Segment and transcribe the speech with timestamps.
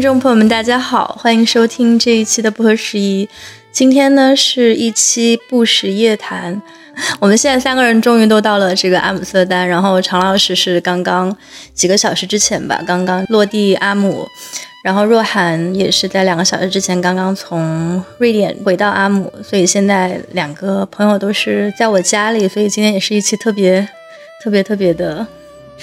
[0.00, 3.28] 听众朋友们，大家好，欢迎收听这一期的不合时宜。
[3.70, 6.62] 今天呢是一期不时夜谈。
[7.20, 11.36] 我们现在三个人终于都到了这个阿姆斯特丹，然后常老师是刚刚
[11.74, 14.26] 几个小时之前吧，刚刚落地阿姆，
[14.82, 23.86] 然后若涵也是在两个小时之前刚刚从瑞典回到阿姆，所以现在两个朋友都是在我家里，所以今天也是一期特别
[24.42, 25.26] 特别特别的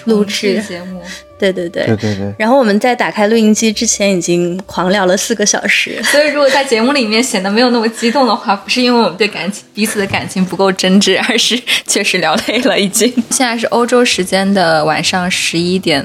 [0.05, 1.01] 录制节目。
[1.39, 2.33] 对对对对对对。
[2.39, 13.07] 然后我们在打开录音机之前已经狂聊了四个小时， 所以如果在节目里面显得没有那么激动的话，不是因为我们对感情彼此的感情不够真挚，而是确实聊累了已经。
[13.29, 16.03] 现在是欧洲时间的晚上十一点，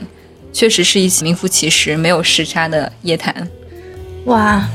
[0.53, 3.35] 确实是一起名副其实没有时差的夜谈。
[4.27, 4.69] 哇！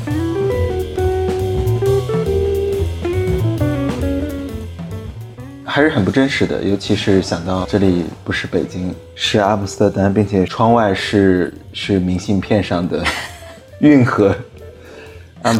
[5.69, 13.03] 还是很不真实的，尤其是想到这里不是北京，是阿姆斯特丹，并且窗外是是明信片上的
[13.81, 14.33] 运河。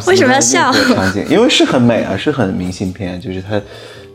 [0.06, 0.72] 为什么要笑？
[0.72, 3.60] 场景，因为是很美啊，是很明信片，就是它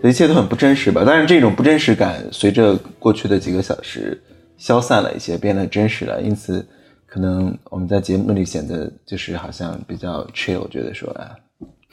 [0.08, 1.04] 一切都很不真实吧。
[1.06, 4.20] 但是这种不真实感随着过去的几个小时
[4.58, 6.20] 消散了一些，变得真实了。
[6.22, 6.66] 因此，
[7.06, 11.32] 可能我们在节目里显得就是好像比较 chill，觉得说啊。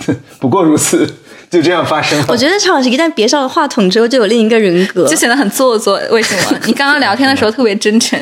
[0.38, 1.06] 不过如此，
[1.50, 2.24] 就这样发生了。
[2.28, 6.00] 我觉得常老师一旦别上了话筒之后，就有另一个人格，就显得很做作。
[6.10, 6.58] 为什么？
[6.66, 8.18] 你刚刚聊天的时候特别真诚，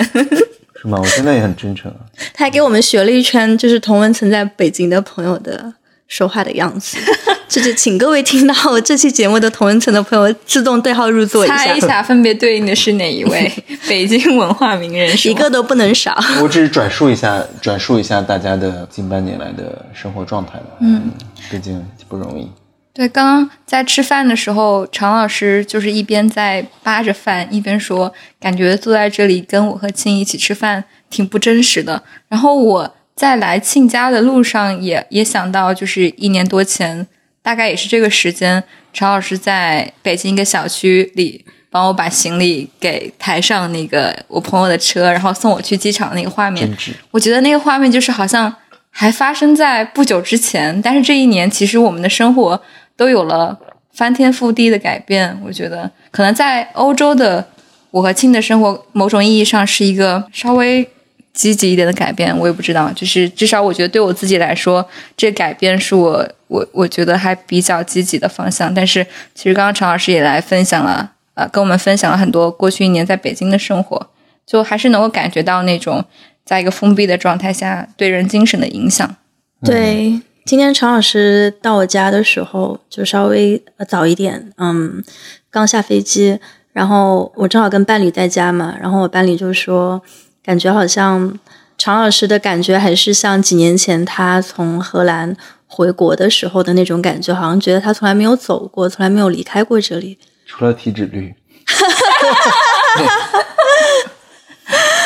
[0.82, 0.98] 是吗？
[1.00, 1.92] 我现在也很真诚。
[2.34, 5.74] 他还给我们学了一圈，就是同文层在北京的朋友的。
[6.10, 6.96] 说话的样子，
[7.50, 13.52] 就是请各位听到这期节目的同文层的朋友自动对号入座一下，猜一下分别对应的是哪一位
[13.86, 16.18] 北京文化名人，一个都不能少。
[16.42, 20.78] 我只是转述一下，转述一下大家的近半年来的生活状态吧。
[20.80, 21.10] 嗯，
[21.50, 22.50] 毕竟不容易。
[22.92, 32.02] 对，刚刚在吃饭的时候，常老师就是一边在扒着饭，一边说，感觉坐在这里跟我和亲一起吃饭挺不真实的。
[32.28, 32.94] 然后我。
[33.18, 37.04] 在来亲家的路上，也也想到，就是一年多前，
[37.42, 46.72] 大概也是这个时间，常老师在北京一个小区里帮我把行李给抬上那个我朋友的车，然后送我去机场那个画面，
[47.10, 48.54] 我觉得那个画面就是好像
[49.00, 52.60] 还发生在不久之前，但是这一年其实我们的生活
[52.96, 53.56] 都有了
[53.92, 55.40] 翻天覆地的改变。
[55.44, 57.46] 我觉得可能在欧洲的
[57.92, 60.88] 我和庆的生活，某种意义上是一个稍微。
[61.34, 62.90] 积极一点的改变，我也不知道。
[62.96, 64.84] 就是至少我觉得对我自己来说，
[65.16, 68.74] 这改变是我我我觉得还比较积极的方向。
[68.74, 74.08] 但是其实刚刚常老师也来分享了，呃，跟我们分享了很多过去一年在北京的生活，
[74.44, 76.04] 就还是能够感觉到那种
[76.48, 79.16] 在一个封闭的状态下对人精神的影响。
[79.62, 85.04] 对，今天常老师到我家的时候就稍微早一点，嗯，
[85.50, 86.38] 刚下飞机，
[86.72, 90.00] 然后我正好跟伴侣在家嘛，然后我伴侣就说。
[90.40, 91.38] 感觉好像
[91.76, 95.36] 常老师的感觉还是像几年前他从荷兰
[95.66, 100.16] 回国的时候的那种感觉，好像觉得他从来没有走过，从来没有离开过这里。
[100.46, 101.34] 除了体脂率，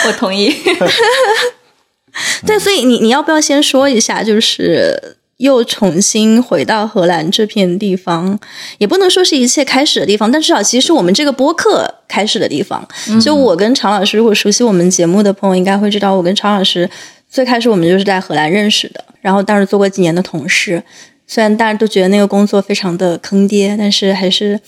[0.06, 0.54] 我同意。
[2.46, 5.16] 对，所以你你要不要先说一下，就是。
[5.38, 8.38] 又重新回到荷兰这片地方，
[8.78, 12.86] 也不能说是一切开始的地方，但至少其实是我们这个播客开始的地方。
[13.20, 16.88] 就我跟常老师，如果熟悉我们节目的朋友应该会知道，我跟常老师
[17.28, 20.80] 最开始我们就是在荷兰认识的，然后当时做过几年的同事。
[21.26, 24.60] 虽然大家都觉得那个工作非常的坑爹，但是还是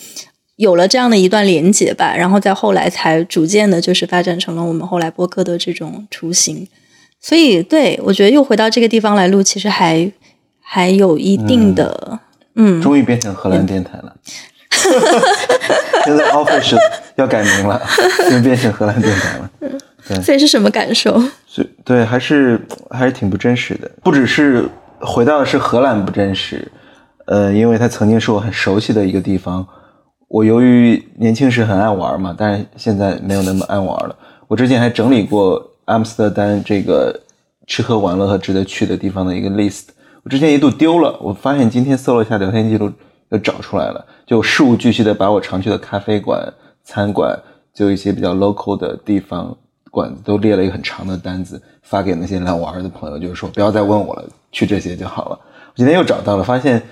[0.57, 2.15] 有了这样的一段连接吧。
[2.17, 6.67] 然后在后来才逐渐的，就是发展成了我们后来播客的这种雏形。
[7.21, 10.13] 所以，对我觉得又回到这个地方来录，其实还。
[10.67, 12.19] 还有一定的，
[12.55, 14.17] 嗯，终于变成荷兰电台了。
[16.05, 16.75] 现在 office
[17.17, 17.81] 要改名了，
[18.31, 19.51] 就变成荷兰电台了。
[20.09, 21.13] 对，所以是什么感受？
[21.47, 22.59] 所以对，还是
[22.91, 23.89] 还是挺不真实的。
[24.03, 24.67] 不只是
[24.99, 26.67] 回到的是荷兰不真实，
[27.27, 29.65] 呃，因为它曾经是我很熟悉的一个地方。
[30.35, 34.17] 我由于年轻时很爱玩嘛，但是现在没有那么爱玩了。
[34.49, 37.17] 我之前还整理过阿姆斯特丹这个
[37.69, 39.85] 吃喝玩乐和值得去的地方的一个 list。
[40.25, 42.91] 我之前一度丢了，我发现今天搜了一下聊天记录，
[43.29, 47.39] 又找出来了，就事无巨细的把我常去的咖啡馆、餐馆，
[47.73, 49.57] 就一些比较 local 的地方
[49.93, 55.39] 馆子都列了一个很长的单子，发给那些来玩的朋友，就是说不要再问我了，去这些就好了。
[55.69, 56.83] 我今天又找到了，发现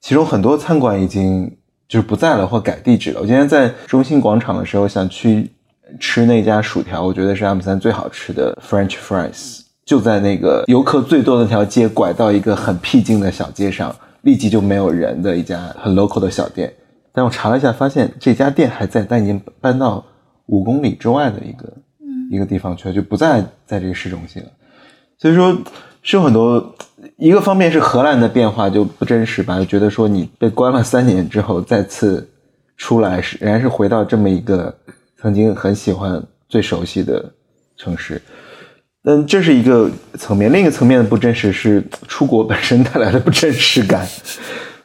[0.00, 1.50] 其中很多餐馆已经
[1.88, 3.20] 就是不在了或改地址了。
[3.20, 5.50] 我今天在中心广场的时候想去
[6.00, 9.60] 吃那家薯条，我觉得是阿姆斯特丹最好吃的 French fries。
[9.84, 16.74] 就在那个游客最多的那条街，拐到一个很僻静的小街上，立即就没有人的一家很 local 的小店。
[17.12, 20.04] 但我查了一下，发现这家店还在，但已经搬到
[20.46, 21.72] 五公里之外的一个
[22.32, 24.48] 一个地方去了，就不再在这个市中心了。
[25.18, 25.56] 所以说，
[26.06, 26.72] 是有很多。
[27.18, 32.28] 一个方面是荷兰的变化就不真实吧，就觉得说你被关了三年之后再次
[32.76, 34.74] 出来，是仍然是回到这么一个
[35.20, 37.32] 曾经很喜欢、最熟悉的
[37.76, 38.20] 城市。
[39.04, 44.06] 嗯，这是一个层面，另一个层面的不真实是出国本身带来的不真实感，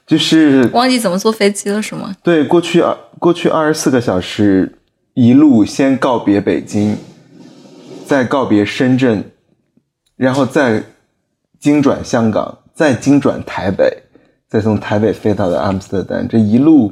[0.08, 2.16] 就是忘记怎么坐飞机了，是吗？
[2.24, 4.80] 对，过去二过去二十四个小时，
[5.16, 6.96] 一路先告别北京，
[8.06, 9.24] 再告别深圳，
[10.16, 10.84] 然后再。
[11.62, 13.96] 经转香港，再经转台北，
[14.50, 16.92] 再从台北飞到的阿姆斯特丹，这一路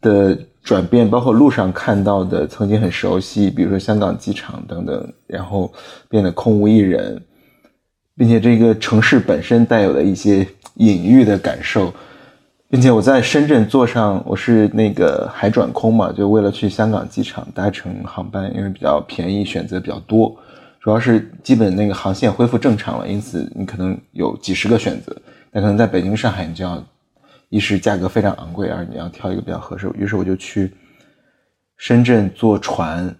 [0.00, 5.70] 的转变，包括路上看到的曾经很熟悉，比如说香港机场等等，然后
[6.08, 7.22] 变得空无一人，
[8.16, 11.92] 并且这个城市本身带有的一些隐喻的感受，
[12.70, 20.34] 并且我在深圳坐上，我是那个海转空嘛，就为了去香港机场搭乘航班，因为比较便宜，选择比较多。
[20.86, 25.20] 主要是基本那个航线恢复正常了，因此你可能有几十个选择。
[25.50, 26.80] 那可能在北京、上海，你就要
[27.48, 29.90] 一是价格非常昂贵，二你要挑一个比较合适。
[29.98, 30.72] 于是我就去
[31.76, 33.12] 深圳坐船，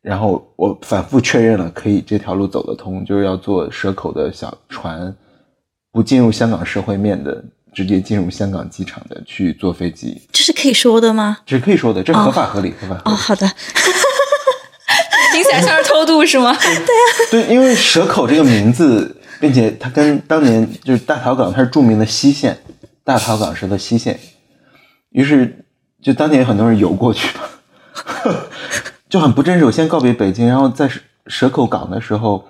[0.00, 5.12] 然后我反复确认了可以这条路走得通，就是要坐蛇口的小船，
[5.90, 7.44] 不进入香港社会面的，
[7.74, 10.22] 直接进入香港机场的去坐飞机。
[10.30, 11.38] 这是可以说的吗？
[11.44, 13.02] 这是可以说的，这合法合理，合法。
[13.06, 13.44] 哦，好的。
[15.38, 16.52] 听起来像是偷渡是吗？
[16.58, 16.82] 对呀，
[17.30, 22.58] 对，因为蛇口这个名字，并且它跟当年就是大桃港，它是著名的西线，
[23.04, 24.18] 大桃港是的西线，
[25.10, 25.64] 于是
[26.02, 28.34] 就当年很多人游过去嘛，
[29.08, 29.64] 就很不真实。
[29.64, 30.90] 我先告别北京，然后在
[31.28, 32.44] 蛇口港的时候，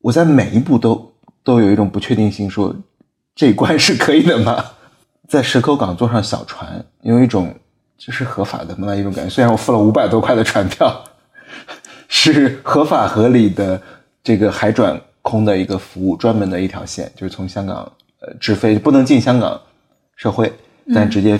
[0.00, 1.12] 我在每一步都
[1.44, 2.74] 都有一种不确定性，说
[3.36, 4.64] 这一关是可以的吗？
[5.28, 7.54] 在蛇口港坐上小船，有一种
[7.98, 8.96] 这是合法的吗？
[8.96, 9.30] 一种感觉。
[9.30, 11.04] 虽然我付了五百多块的船票。
[12.08, 13.80] 是合法合理的
[14.24, 17.76] 这个海转空的一个服务，专门的一条线，就是从香港
[18.20, 19.60] 呃直飞，不能进香港
[20.16, 20.50] 社会，
[20.94, 21.38] 但直接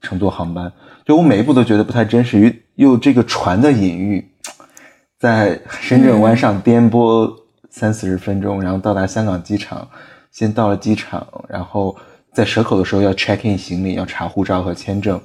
[0.00, 0.70] 乘坐航班。
[1.06, 4.28] 就我每一步都觉得不太真实，又又这个船的隐喻，
[5.18, 7.32] 在深圳湾上颠簸
[7.70, 9.88] 三四十分钟，然后到达香港机场，
[10.32, 11.96] 先到了机场，然后
[12.32, 15.20] 在蛇口的时候要 check in 行李，要查护照和签证，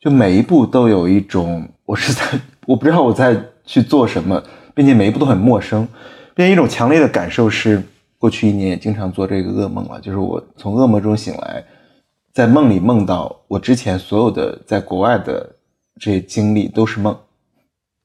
[0.00, 2.22] 就每一步都有一种我是在
[2.66, 3.40] 我不知道我在。
[3.64, 4.42] 去做什么，
[4.74, 5.88] 并且每一步都很陌生，
[6.34, 7.82] 并且一种强烈的感受是，
[8.18, 11.64] 过去一年也经常做这个噩梦了，就是我从噩梦中醒来，
[12.32, 15.56] 在梦里梦到我之前所有的在国外的
[15.98, 17.16] 这些经历都是梦，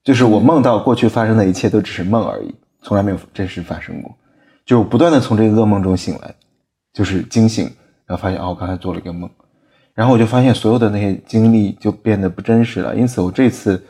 [0.04, 4.16] 就是我梦到过去发生的一切都只是梦而已，从来没有真实发生过，
[4.66, 6.34] 就不断的从这个噩梦中醒来，
[6.94, 7.66] 就是惊醒，
[8.06, 9.30] 然后发现哦，我刚才做了一个梦，
[9.94, 13.84] 然后我就发现所有的那些经历就变得不真实了，因此我这次。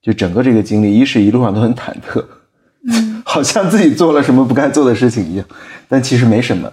[0.00, 2.24] 就整个这个经历，一是一路上都很忐忑，
[2.88, 5.44] 嗯， 好像自己做了什么不该做的事情一样，
[5.88, 6.72] 但其实没什么。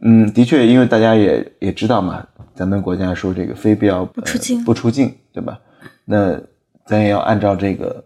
[0.00, 5.58] 嗯，的确，因为大家也也知道嘛，咱们国家说这个非必要不出境，不出境，对吧？
[6.06, 6.40] 那
[6.86, 8.02] 咱也要按照这个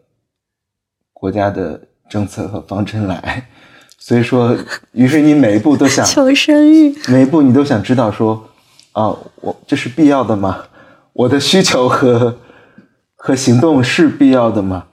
[1.13, 3.49] 国家的政策和方针来。
[3.97, 4.57] 所以说，
[4.93, 8.49] 于是你每一步都想求生欲，每一步你都想知道说，
[8.93, 10.65] 啊，我这是必要的吗？
[11.13, 12.37] 我的需求和。
[13.21, 14.85] 和行动是必要的嘛？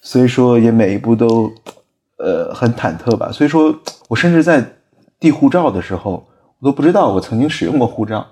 [0.00, 1.48] 所以说也每一步都，
[2.18, 3.30] 呃，很忐忑吧。
[3.30, 3.72] 所以说
[4.08, 4.62] 我甚至在
[5.20, 6.26] 递护照的时候，
[6.58, 8.26] 我都不知道我曾经使用过护照。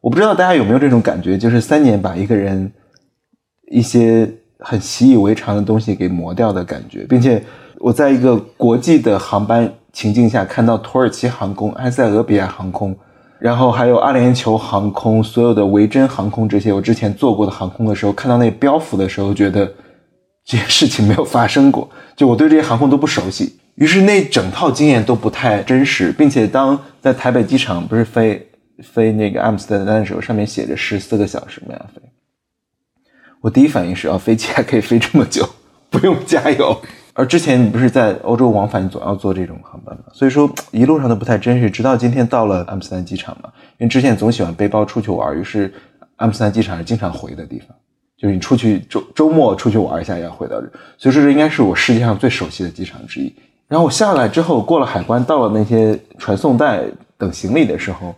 [0.00, 2.72] 我不知道大家有没有这种感觉，就是三年把一个人
[3.72, 7.44] 一些很习以为常的东西给磨掉的感觉，并且
[7.78, 12.96] 我在一个国际的航班情境下看到土耳其航空、埃塞俄比亚航空。
[13.38, 19.70] 然后还有阿联酋航空、所有的维珍航空这些，我之前做过的航空的时候，看到那标幅的时候，觉得
[20.44, 28.48] 这些事情没有发生过，就我对这些航空都不熟悉，于是那整套经验都不太真实，并且当在台北机场不是飞
[28.82, 32.00] 飞那个阿姆斯特丹的时候，上面写着十四个小时嘛要飞，
[33.42, 35.46] 我第一反应是啊，飞机还可以飞这么久，
[35.90, 36.80] 不用加油。
[37.18, 40.04] 而之前你不是在欧洲往返，你总要坐这种航班嘛？
[40.12, 41.70] 所以说一路上都不太真实。
[41.70, 45.72] 直到今天到了阿姆斯特丹机场嘛，因为之前总喜欢背包出去玩，于是
[46.16, 47.68] 阿姆斯特丹机场是经常回的地方，
[48.18, 53.34] 就是你出去周周末出去玩一下要回到这，所以说这应该是我世界上最熟悉的机场之一。
[53.66, 56.82] 然后我下来之后过了海关，到了那些传送带
[57.16, 58.14] 等行李的时候，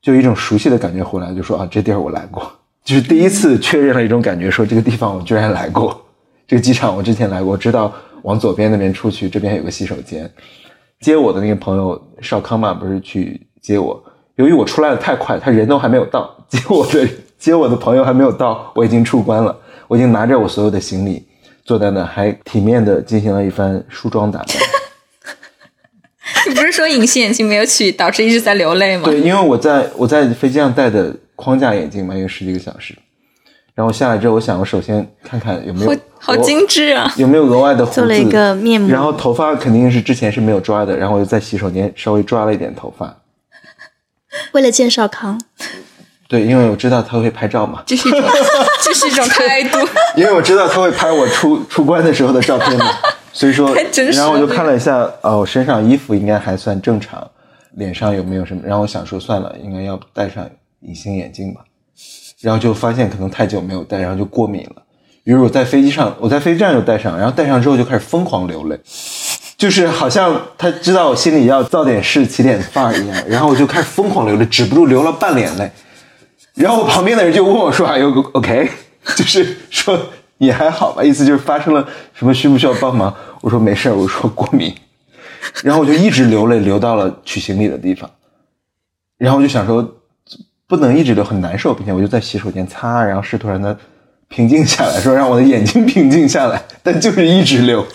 [0.00, 2.50] 就有一种熟悉的感觉回来，就说啊，这地儿我来过，
[2.84, 6.00] 就是第一次确认了一种感觉，说这个地方我居然来过，
[6.46, 7.92] 这个机场我之前来过，知道。
[8.24, 10.30] 往左边那边出去，这边有个洗手间。
[11.00, 14.02] 接我的那个朋友邵康嘛，不是去接我。
[14.36, 19.56] 由于我出来的太快，他人都还没有到，接我的接我的朋友还没有到，我已经出关了。
[19.86, 21.22] 我已经拿着我所有的行李
[21.64, 24.48] 坐在那，还体面的进行了一番梳妆打扮。
[26.48, 29.04] 你不是说隐形眼镜没有取，导致一直在流泪吗？
[29.04, 32.96] 对，因为我在我在飞机上戴的框架眼镜嘛，有十几个小时，
[33.74, 37.12] 然后下来之后，我想我首先看看有没有好好精致啊！
[37.16, 43.16] 有没有额外的胡子，做了一个面膜然后头发肯定是之前是没有抓的，然后我就在洗手间稍微抓了一点头发。
[44.52, 45.40] 为了见少康，
[46.28, 48.22] 对，因为我知道他会拍照嘛，这是一种，
[48.82, 49.78] 这是一种态度。
[50.16, 52.86] 因为我知道他会拍我出出关的时候的照片嘛，
[53.32, 53.74] 所以说
[54.12, 57.28] 然后我就看了一下，哦，我身上衣服应该还算正常，
[57.72, 58.62] 脸上有没有什么？
[58.64, 60.48] 然后我想说算了，应该要戴上
[60.80, 61.60] 隐形眼镜吧，
[62.44, 64.82] 然后就发现可能太久没有戴，然后就过敏了。
[65.24, 68.78] 于是我在飞机上，我在飞机站就戴上，然后戴上之后就开始疯狂流泪，
[69.56, 75.70] 就是好像他知道我心里要造点事、起点范儿一样，然后我就开始疯狂流泪，止不住流了半脸泪。
[76.54, 78.68] 然后我旁边的人就问我说：“哎呦，OK？”
[79.16, 79.98] 就是说
[80.38, 81.02] 你还好吧？
[81.02, 83.12] 意思就是发生了什么，需不需要帮忙？
[83.40, 84.74] 我说没事，我说过敏。
[85.62, 88.10] 然后我就一直流泪，流到了取行李的地方。
[89.16, 89.96] 然后我就想说，
[90.66, 93.76] 不能一直流，很难受，并且我就在洗手间擦，然后试图让它
[94.28, 97.86] 平静下来，说让我的眼睛平静下来，但就是一直流，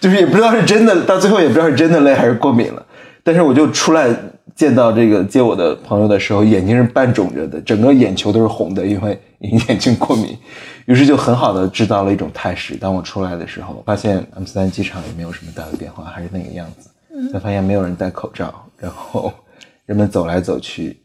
[0.00, 2.84] 就是也不知道是真的，到最后也不知道是真的累还是过敏了。
[3.22, 4.08] 但是我就出来
[4.54, 10.36] 见到这个接我的朋友的时候，眼睛是半肿着的，整个眼球都是红的，因为眼睛过敏。
[10.86, 12.74] 于是就很好的制造了一种态势。
[12.74, 16.90] 当我出来的时候，发现阿姆斯特丹机场也没有什么大的变化，还是那个样子。
[17.32, 19.32] 才发现没有人戴口罩，然后
[19.84, 20.98] 人们走来走去，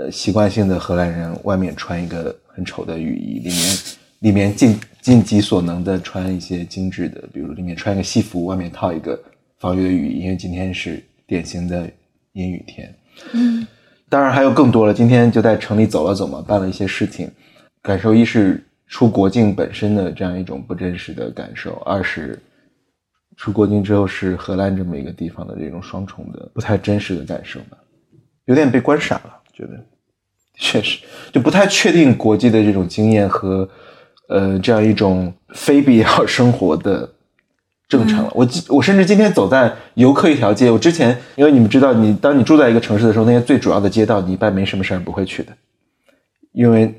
[0.00, 3.76] 呃，习惯性的荷兰人外面穿一个很丑的雨衣，里面
[4.20, 9.20] 里面尽尽己所能的穿一些精致的，比如里面穿一个西服，外面套一个
[9.58, 11.86] 防雨的雨衣，因为今天是典型的
[12.32, 12.94] 阴雨天。
[13.34, 13.66] 嗯，
[14.08, 14.94] 当然还有更多了。
[14.94, 17.30] 今天就在城里走了走嘛，办了一些事情，
[17.82, 22.38] 感受一是出国境本身的这样一种不真实的感受，二是
[23.36, 27.76] 出国境之后是荷兰这么一个地方的这种双重的不太真实的感受吧，
[28.46, 29.84] 有点被关傻了，觉得
[30.60, 31.00] 确实
[31.32, 33.68] 就不太确定国际的这种经验和
[34.28, 37.10] 呃这样一种非必要生活的
[37.88, 38.30] 正常了。
[38.34, 45.52] 我记我甚至今天走在游客一条街，我之前因为你们知道，你当你住在一个城市的时候，那些最主要的街道你一般没什么事儿不会去的，
[46.52, 46.94] 因为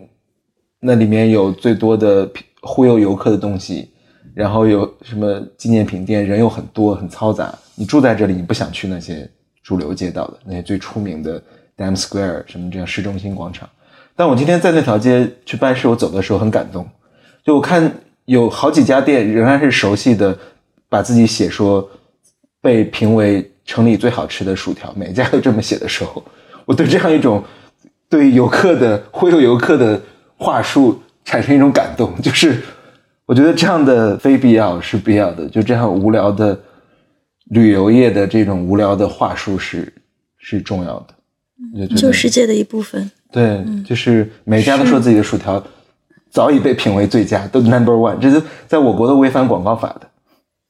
[0.82, 2.30] 那里面有最多的
[2.62, 3.88] 忽悠游客的东西。
[4.34, 7.54] 然后有什么纪念品店，人又很多，很嘈杂。
[7.76, 9.30] 你住在这里，你不想去那些
[9.62, 11.44] 主流街道的那些最出名的
[11.78, 13.70] Dam Square 什么这样市中心广场。
[14.16, 16.88] 但我今天在那条街去办事，我走的时候很感动。
[17.44, 17.92] 就我看
[18.26, 20.38] 有好几家店仍然是熟悉的，
[20.90, 21.90] 把自己写说
[22.62, 26.24] 被评为城里最好吃的薯条，每家都这么写的时候，
[26.66, 27.44] 我对这样一种
[28.10, 30.02] 对游客的忽悠游客的
[30.38, 32.62] 话术产生一种感动，就是。
[33.28, 36.60] 我觉得这样的非必要是必要的，就这样无聊的
[37.46, 39.94] 旅游业的这种无聊的话术是
[40.38, 41.14] 是重要的，
[41.96, 43.10] 就世界的一部分。
[43.32, 45.64] 对，就是每家都说自己的薯条
[46.30, 50.08] 早已被评为最佳，都 number one，这是在我国都违反广告法的。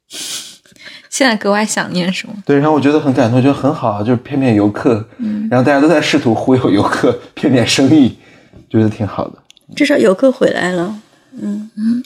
[1.09, 2.33] 现在格外想念是吗？
[2.45, 8.17] 对，然后我觉得很感动，觉得很好，就是骗骗游客，嗯，然后大家都在试图忽悠游客，骗骗生意，
[8.69, 9.37] 觉得挺好的。
[9.75, 10.95] 至少游客回来了，
[11.39, 12.03] 嗯嗯。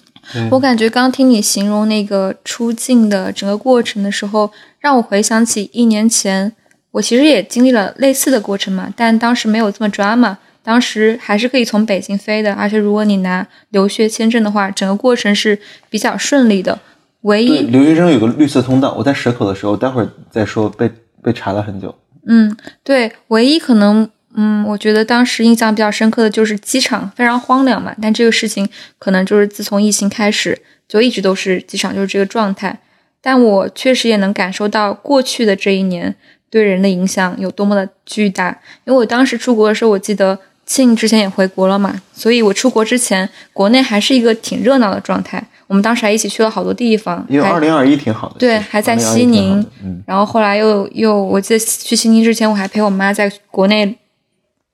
[0.49, 6.51] 我感觉刚听你形容那个出境的整个过程的时候，让我回想起一年前，
[6.95, 15.59] 我其实也经历了类似的过程嘛，但当时没有这么抓嘛，当时还是可以从北京飞的，而且如果你拿留学签证的话，整个过程是
[15.89, 16.79] 比较顺利的。
[17.23, 20.89] 唯一留学生有个绿色通道，我在蛇口的时候，待会儿再说，被
[21.21, 21.93] 被查了很久。
[22.27, 24.09] 嗯，对，唯一可能。
[24.37, 28.67] 嗯，我觉得当时印象比较深刻的就是机场非常荒凉嘛，但这个事情
[28.99, 32.77] 可能就是自从疫情开始就一直都是机场就是这个状态。
[33.21, 36.13] 但我确实也能感受到过去的这一年
[36.55, 38.47] 对人的影响有多么的巨大。
[38.85, 45.43] 因为我当时出国的时候，我记得庆之前也回国了嘛，所以我出国之前国内还是一个挺热闹的状态。
[45.67, 49.65] 我们当时还一起去了好多地方，因为二零二一挺好的，对，还在西宁，
[50.07, 53.97] 然后后来又又我记得去西宁之前，我还陪我妈在国内。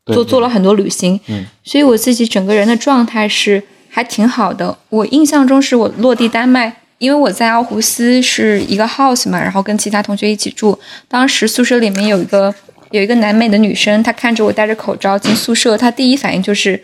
[0.08, 4.76] 做做了很多旅行，嗯，所以我自己整个人的状态是还挺好的。
[4.90, 10.78] 我印象中是我落地丹麦，因为我在奥胡斯是一个 house 嘛，然后跟其他同学一起住。
[11.08, 12.54] 当时宿舍里面有一个
[12.92, 16.80] 有一个南美的女生，她看着我戴着口罩进宿舍，她第一反应就是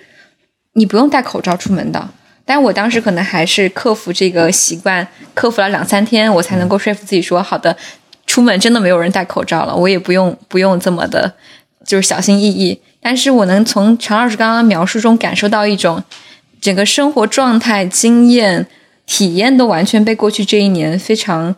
[0.74, 2.10] 你不用戴口罩出门的。
[2.44, 7.78] 但我当时可能还是克服这个习惯，克服了两三天，我才能够说服自己说好的，
[8.26, 11.32] 出门真的没有人戴口罩了，我也不用不用这么的，
[11.86, 12.82] 就是小心翼翼。
[13.00, 16.04] 但是我能从常老师刚刚描述中感受到一种
[16.60, 18.66] 整个生活状态、经验、
[19.08, 21.56] 体验都完全被过去这一年非常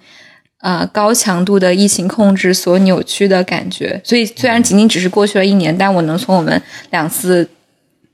[0.61, 3.99] 呃高强度的疫情控制所扭曲的感觉。
[4.05, 7.49] 所以虽然仅仅只是过去了一年，但我能从我们两次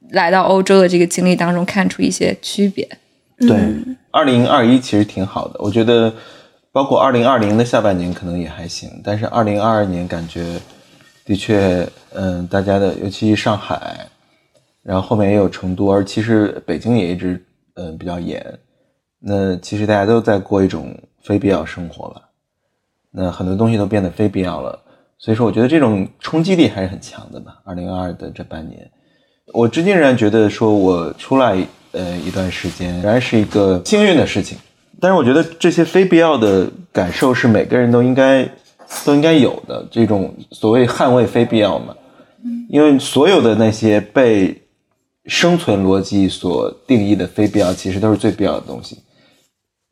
[0.09, 2.87] 来到欧洲的这个经历当中看出一些区别。
[3.37, 3.57] 对，
[4.11, 6.13] 二零二一其实挺好的，我觉得
[6.71, 10.57] 包括二零二零的下半年可能也还行，但是二零二二年感觉
[11.25, 14.07] 的确，嗯，大家的尤其上海，
[14.81, 18.41] 然后后面也有成都，而其实北京也一直嗯比较严。
[19.27, 22.21] 那其实大家都在过一种非必要生活了，
[23.09, 24.79] 那很多东西都变得非必要了，
[25.17, 27.59] 所以说我觉得这种冲击力还是很强的吧。
[27.63, 28.87] 二零二二的这半年，
[29.51, 31.57] 我至今仍然觉得说我出来
[31.93, 34.59] 呃一段时间，仍然是一个幸运的事情。
[34.99, 38.47] 但是我觉得这些非必要的感受是每个人都应该
[39.03, 41.95] 都应该有的，这种所谓捍卫非必要嘛。
[42.69, 44.61] 因为所有的那些被
[45.25, 48.99] 生存逻辑所定义的非必要，其实都是最必要的东西。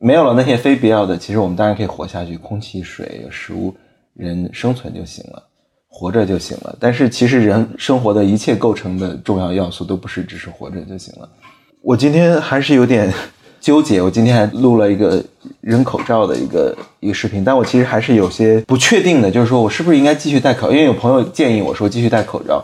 [0.04, 3.74] 没有了那些非必要的，其实我们当然可以活下去，空气、水、食物，
[4.16, 5.42] 人生存就行了，
[5.88, 6.76] 活着就行了。
[6.78, 11.30] 但是其实人生活的一切构成的重要要素，都不是只是活着就行了。
[11.82, 13.14] 我今天还是有点
[13.62, 15.24] 纠结，我今天还录了一个
[15.62, 22.62] 扔口罩的一个一个视频，但我其实还是有些不确定的，就是说我是不是应该继续戴口，因为有朋友建议我说继续戴口罩，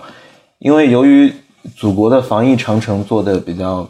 [0.57, 1.31] 因为由于
[1.77, 3.89] 祖国的防疫长城做的比较。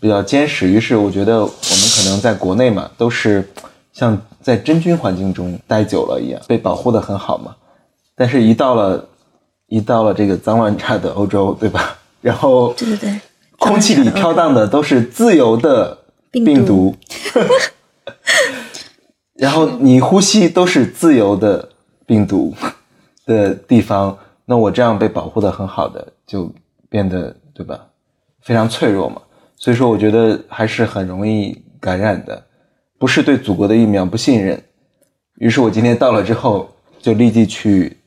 [0.00, 1.52] 比较坚实，于是我觉得我们
[1.96, 3.46] 可能在国内嘛，都是
[3.92, 7.54] 像在真菌环境中待久了一样，被保护的很好嘛。
[8.14, 9.08] 但是，一到了
[9.66, 11.98] 一到了这个脏乱差的欧洲，对吧？
[12.20, 13.20] 然后，对对对，
[13.58, 15.98] 空气里飘荡的都是自由的
[16.30, 16.94] 病毒，
[19.34, 21.70] 然后你呼吸都是自由的
[22.04, 22.54] 病毒
[23.24, 26.52] 的地方，那我这样被保护的很好的，就
[26.88, 27.86] 变得对吧？
[28.42, 29.22] 非常脆弱嘛。
[29.60, 32.42] 所以说，我觉得还是很容易感染的，
[32.98, 34.60] 不是对祖国的疫苗不信任。
[35.36, 37.98] 于是我今天到了之后，就立即去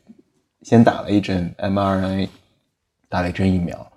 [0.63, 2.27] 先打了一针 mRNA，
[3.07, 3.87] 打了一针疫苗，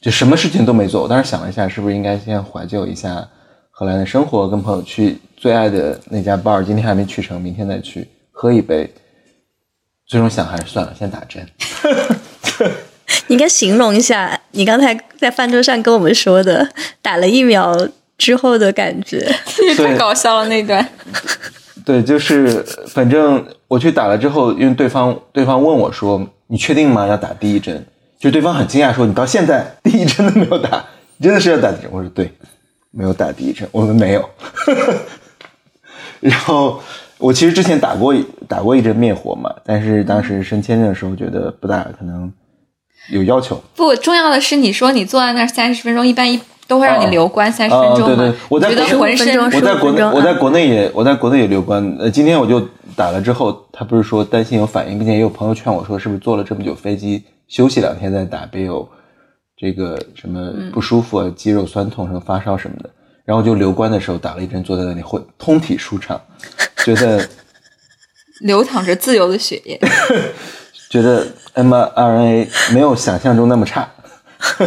[0.00, 1.04] 就什么事情都没做。
[1.04, 3.26] 我当时想了一下，是不是应该先怀旧一下
[3.70, 8.92] 荷兰的生活，跟朋友去最爱的那家 bar，今天还没去成，明天再去喝一杯。
[10.06, 11.48] 最终想还是算了，先打针。
[13.28, 16.68] 你应该形容一下你刚才在饭桌上跟我们说的
[17.02, 17.76] 打了疫苗
[18.16, 19.18] 之后的感觉，
[19.76, 20.86] 太搞笑了那段。
[21.84, 27.06] 对，就是反正我去打了之后，因为对方对方问我说：“你确定吗？
[27.06, 27.84] 要打第一针？”
[28.18, 30.84] 就对方很惊讶说：“你到现在第一针都没有打，
[31.20, 32.32] 真的是要打第一针？”我说：“对，
[32.90, 34.30] 没有打第一针，我们没有。
[36.20, 36.80] ”然后
[37.18, 38.14] 我其实之前打过
[38.48, 42.32] 打过一针灭活嘛，但是当时申签证的时候觉得不打可能。
[43.10, 43.94] 有要求不？
[43.96, 51.96] 重要的是，你说你坐在那儿三十分钟，一般一都会让你留观三十分钟对对，我在浑身，我在国内，我在国内也，我在国内也留观。
[51.98, 52.60] 呃，今天我就
[52.96, 58.88] 打了之后，他不是说担心有反应，并且也有朋友劝我说，是不是坐了这么久飞机，休息两天再打，别有
[59.56, 62.90] 这个什么不舒服啊，肌肉酸痛、什么发烧什么的。
[63.24, 66.20] 然后就留观的时候打了一针，坐在那里会通体舒畅，
[66.84, 67.28] 觉得
[68.42, 69.80] 流淌着自由的血液。
[70.96, 73.86] 觉得 mRNA 没有想象中那么差。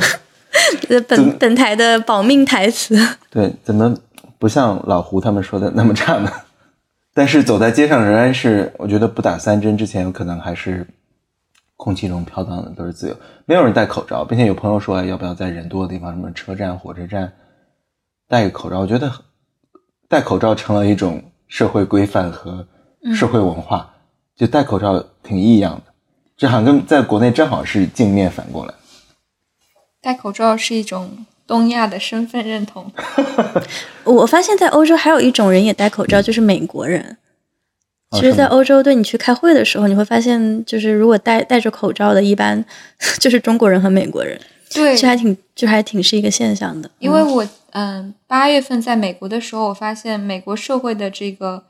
[1.08, 2.96] 本本台的保命台词。
[3.32, 3.96] 对，怎么
[4.38, 6.32] 不像老胡他们说的那么差呢？
[7.16, 10.86] 但是走在街上仍然是，我觉得不打三针之前，有可能还是
[11.76, 13.16] 空气中飘荡的都是自由，
[13.46, 17.34] 没有人戴口罩，并且有朋友说要不要在人多的地方，什么车站、火车站
[18.28, 18.80] 戴个口罩？
[18.80, 19.12] 我觉得
[20.08, 22.68] 戴口罩成了一种社会规范和
[23.16, 23.90] 社会文化，
[24.36, 25.89] 就戴口罩挺异样的。
[26.40, 28.74] 这好像跟在国内正好是镜面反过来。
[30.02, 32.90] 戴口罩是一种东亚的身份认同。
[34.06, 37.18] 我发现，在欧洲还有一种人也戴口罩，就是美国人。
[38.12, 42.64] 其实，在欧洲，对你去开会的时候，你会发现，就是如果戴戴着口罩的，一般
[43.20, 44.40] 就是中国人和美国人。
[44.74, 46.90] 对，这还挺，就还挺是一个现象的。
[47.00, 51.66] 因为我嗯，八月份在美国的时候，我发现美国社会的这个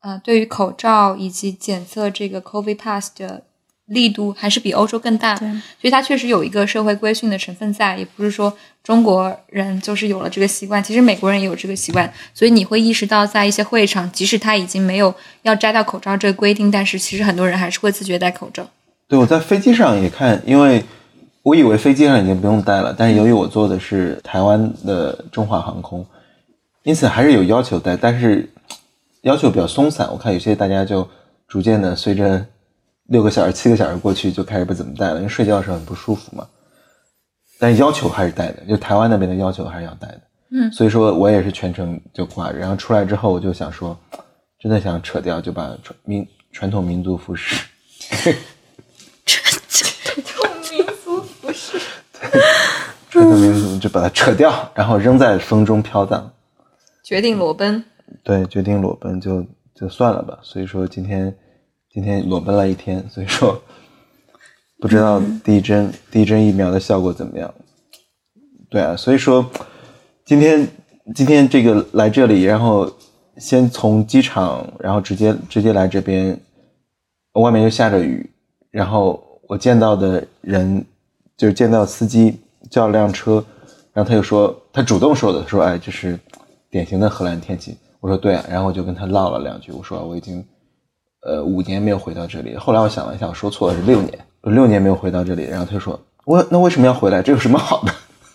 [0.00, 3.42] 呃，对于口罩以及检测这个 COVID pass 的。
[3.86, 5.46] 力度还是比欧洲更大，所
[5.82, 8.50] 以它确实有一个社会规训的成分在，也不是说
[8.82, 18.66] 中国人就是有了这个习惯，其实美国人也有这个习惯，所以你会意识到，在一些会场，即使他已经没有要摘掉口罩这个规定，但是其实很多人还是会自觉戴口罩。
[19.06, 20.82] 对，我在飞机上也看，因为
[21.42, 26.06] 我以为飞机上已经不用戴了，但是由于我坐的是台湾的中华航空，
[26.84, 28.50] 因此还是有要求戴，但是
[29.20, 31.06] 要求比较松散，我看有些大家就
[31.46, 32.46] 逐渐的随着。
[33.08, 36.46] 六个小时、七个小时过去，就开始不怎么戴了，因为睡觉的时候很不舒服嘛。
[37.58, 40.20] 但是要求还是戴的，就台湾那边的要求还是要戴的。
[40.50, 43.98] 嗯，所以说我也是全程就挂着，然后出来之后我就想说，
[44.58, 47.56] 真的想扯掉，就把传民传统民族服饰，
[49.26, 49.54] 传
[50.24, 51.78] 统民族服饰，
[53.10, 56.32] 传统民族就把它扯掉，然后扔在风中飘荡。
[57.02, 57.84] 决定裸奔。
[58.22, 60.38] 对，决定裸奔就就算了吧。
[60.42, 61.36] 所以说今天
[61.94, 63.62] 今天裸奔了一天， 所以说
[64.80, 67.54] 不知道第一针、第一针疫苗的效果怎么样。
[68.68, 69.48] 对啊，所以说
[70.24, 70.66] 今天
[71.14, 72.92] 今天这个来这里，然后
[73.36, 76.36] 先从机场，然后直接直接来这边，
[77.34, 78.28] 外面又下着雨，
[78.72, 80.84] 然后我见到的人
[81.36, 83.34] 就是见到司机叫了辆车，
[83.92, 86.18] 然后他就说他主动说的，说哎，这是
[86.68, 87.76] 典型的荷兰天气。
[88.00, 90.44] 我说对啊，然后我就跟他唠了两句，我说我已经
[91.24, 92.56] 呃五年没有回到这里。
[92.56, 95.44] 后来我想了一下，我说错了，是六年，六年没有回到这里。
[95.44, 97.22] 然后他就说，我那为什么要回来？
[97.22, 97.82] 这有什么好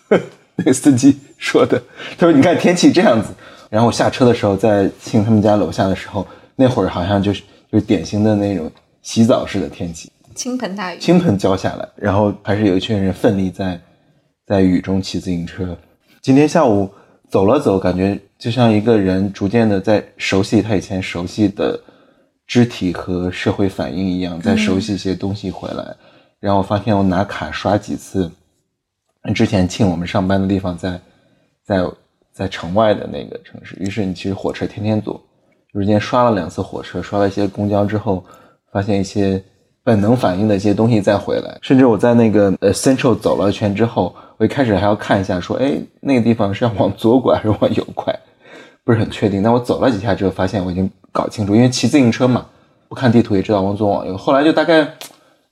[0.08, 0.20] 的？
[0.56, 1.82] 那个司机说的，
[2.18, 3.28] 他说你看天气这样子。
[3.70, 6.26] 然后我下车的时候，在庆他们家楼下的时候，
[6.56, 13.80] 那会儿好像就是就是典型的那种洗澡式的天气，倾盆大雨，倾盆浇下来，然后还是有一群人奋力在
[14.44, 15.78] 在雨中骑自行车。
[16.20, 16.90] 今天下午
[17.30, 21.80] 走了走，感觉就像一个人逐渐的在熟悉他以前熟悉的
[22.50, 25.94] 肢体和社会反应一样，再熟悉一些东西回来。
[26.40, 28.28] 然后我发现我拿卡刷几次，
[29.32, 31.00] 之前庆我们上班的地方在
[31.64, 31.84] 在
[32.32, 35.14] 在城外的那个城市，于是你其实火车天天坐。
[35.72, 38.24] 就是今天刷了两次火车，刷了一些公交之后，
[38.72, 39.40] 发现一些
[39.84, 41.56] 本能反应的一些东西再回来。
[41.62, 48.12] 甚至我在那个呃 Central 走了一圈之后，我一开始还要看一下，说，哎，那个地方是要往左拐还是往右拐，
[48.84, 49.40] 不是很确定。
[49.40, 52.46] 但我走了几下之后，发现我已经搞清楚，因为骑自行车嘛，
[52.88, 54.16] 不看地图也知道往左往右。
[54.16, 54.94] 后来就大概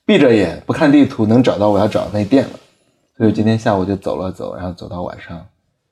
[0.04, 2.50] 闭着眼不看地图，能找到我要找的那店了。
[3.16, 5.44] 所以今天下午就走了走，然后走到晚上，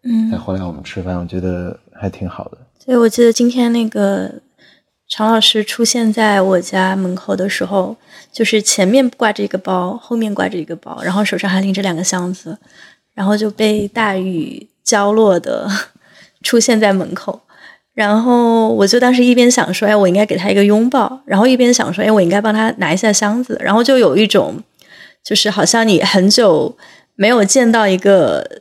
[0.04, 2.58] 嗯再回来我们吃饭，我觉得还挺好的。
[2.78, 4.30] 所以我记得今天那个
[5.08, 7.96] 常老师出现在我家门口的时候，
[8.30, 12.56] 就是前面挂着一个包，后面挂着一个包，然后手上还拎着两个箱子，
[13.12, 15.68] 然后就被大雨浇落的
[16.42, 17.40] 出现在门口。
[17.96, 24.62] 然后我就当时一边想说，哎，我应该给他一个拥抱，然后一边想说，哎，我应该帮他拿一下箱子，然后就有一种，
[25.24, 26.76] 就是好像你很久
[27.14, 28.60] 没有见到一个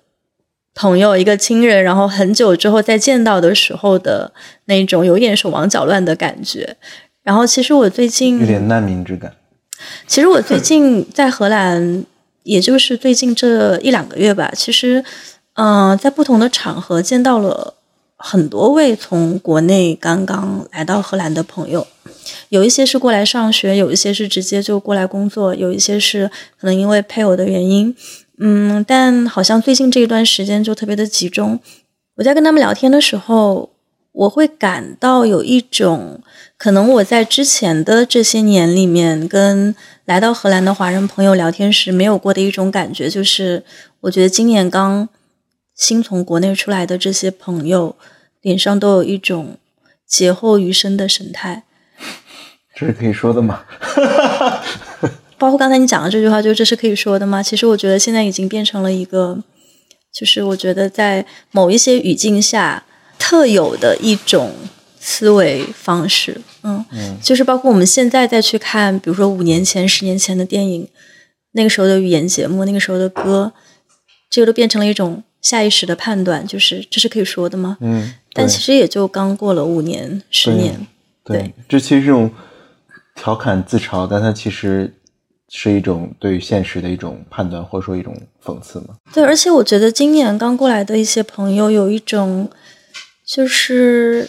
[0.74, 4.32] 朋友、一个亲人，然后很久之后再见到的时候的
[4.68, 6.78] 那种有点手忙脚乱的感觉。
[7.22, 9.34] 然后其实我最近有点难民之感。
[10.08, 12.06] 其实我最近在荷兰，
[12.44, 15.04] 也就是最近这一两个月吧，其实，
[15.56, 17.74] 嗯、在不同的场合见到了
[18.18, 21.86] 很多位从国内刚刚来到荷兰的朋友，
[22.50, 27.96] 有一些是过来上学，有一些是直接就过来工作，有一些是可能因为配偶的原因，
[28.40, 31.60] 嗯，但好像最近这一段时间就特别的集中。
[32.16, 33.70] 我在跟他们聊天的时候，
[34.14, 36.22] 我会感到有一种
[36.58, 39.76] 可能我在之前的这些年里面跟
[40.06, 43.62] 来到荷兰的华人朋友聊天时没有过的一种感觉，就是
[44.00, 45.10] 我觉得今年刚
[45.76, 47.96] 新从国内出来的这些朋友
[48.42, 49.58] 脸上都有一种
[50.08, 51.64] 劫后余生的神态。
[52.74, 53.64] 这是可以说的吗？
[55.38, 57.44] 包括刚才你讲的这句话，就这是可以说的吗？
[57.44, 59.44] 其实我觉得现在已经变成了一个，
[60.14, 62.86] 就是我觉得在某一些语境下
[63.20, 64.54] 特有的一种
[65.00, 66.42] 思维方式。
[66.64, 70.88] 嗯，嗯就是包括我们现在再去看，比如说五年前、十年前的电影，
[71.52, 73.54] 那个时候的语言节目，那个时候的歌，
[74.30, 77.78] 这个都变成了一种下意识的判断，就是这是可以说的吗？
[77.80, 80.76] 嗯，但其实也就刚过了五年、十年。
[81.24, 82.32] 对对，这其实是一种
[83.14, 84.92] 调侃自嘲，但它其实
[85.50, 88.96] 是一种对于现实的一种判断，或者说一种讽刺嘛。
[89.14, 92.50] 对，而且我觉得今年刚过来的一些朋友有一种，
[93.24, 94.28] 就是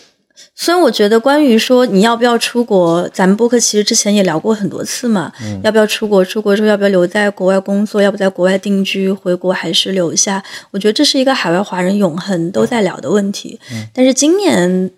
[0.59, 5.31] 虽然我觉得关于说你要不要出国，咱们播客其实之前也聊过很多次嘛，
[5.63, 10.43] 要不要出国，出国之后要不要留在国外工作，要不在国外定居，回国还是留下？
[10.71, 13.61] 我觉得这是一个海外华人永恒都在聊的问题。
[13.93, 14.91] 但是今年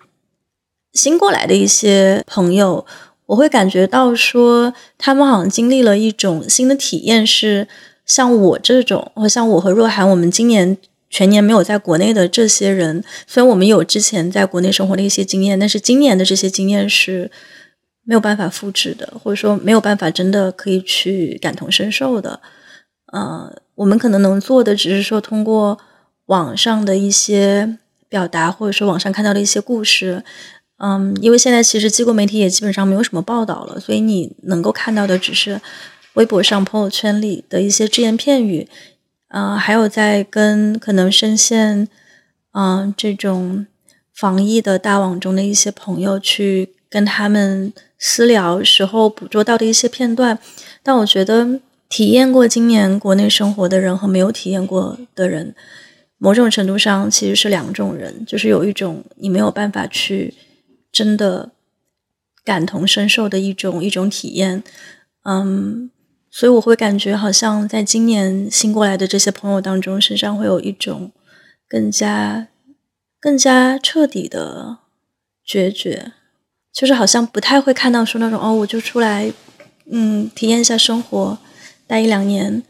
[0.93, 2.85] 新过来的一些朋友，
[3.25, 7.67] 我会感觉到说，他们好像经历了一种新的体验，是
[8.05, 10.77] 像我这种，或像我和若涵，我们今年
[11.09, 17.31] 全年没有在国内的这些人，虽然我们有之前在国内生活的一些经验，但是今年的这些经验是
[18.03, 22.39] 没有办法复制的，或者说没有办法真的可以去感同身受的。
[23.11, 25.79] 呃，我们可能能做的只是说通过
[26.27, 30.23] 网上的一些表达，或者说网上看到的一些故事，
[30.77, 35.59] 嗯，因为现在其实机构媒体也基本上没有什么报道了，所以你能够看到的只是
[36.13, 38.67] 微博上、朋友圈里的一些只言片语，
[39.29, 41.87] 嗯、还有在跟可能深陷
[42.51, 43.65] 嗯、这种
[44.13, 50.37] 防疫的大网中的一些朋友去跟他们私聊时候捕捉到的一些片段。
[50.81, 55.53] 但我觉得，体验过今年国内生活的人和没有体验过的人，
[56.17, 60.33] 某种程度上其实是两种人，就是有一种你没有办法去
[60.91, 61.51] 真的
[62.43, 64.63] 感同身受的一种一种体验。
[65.23, 65.91] 嗯，
[66.31, 71.11] 所以我会感觉好像在今年新过来的这些朋友当中，身上会有一种
[71.67, 72.47] 更加
[73.19, 74.77] 更加彻底的
[75.43, 76.13] 决绝，
[76.71, 79.33] 就是好像不太会看到说那种哦，我就出来，
[79.91, 81.37] 嗯，体验一下生活，
[81.87, 82.61] 待一两年，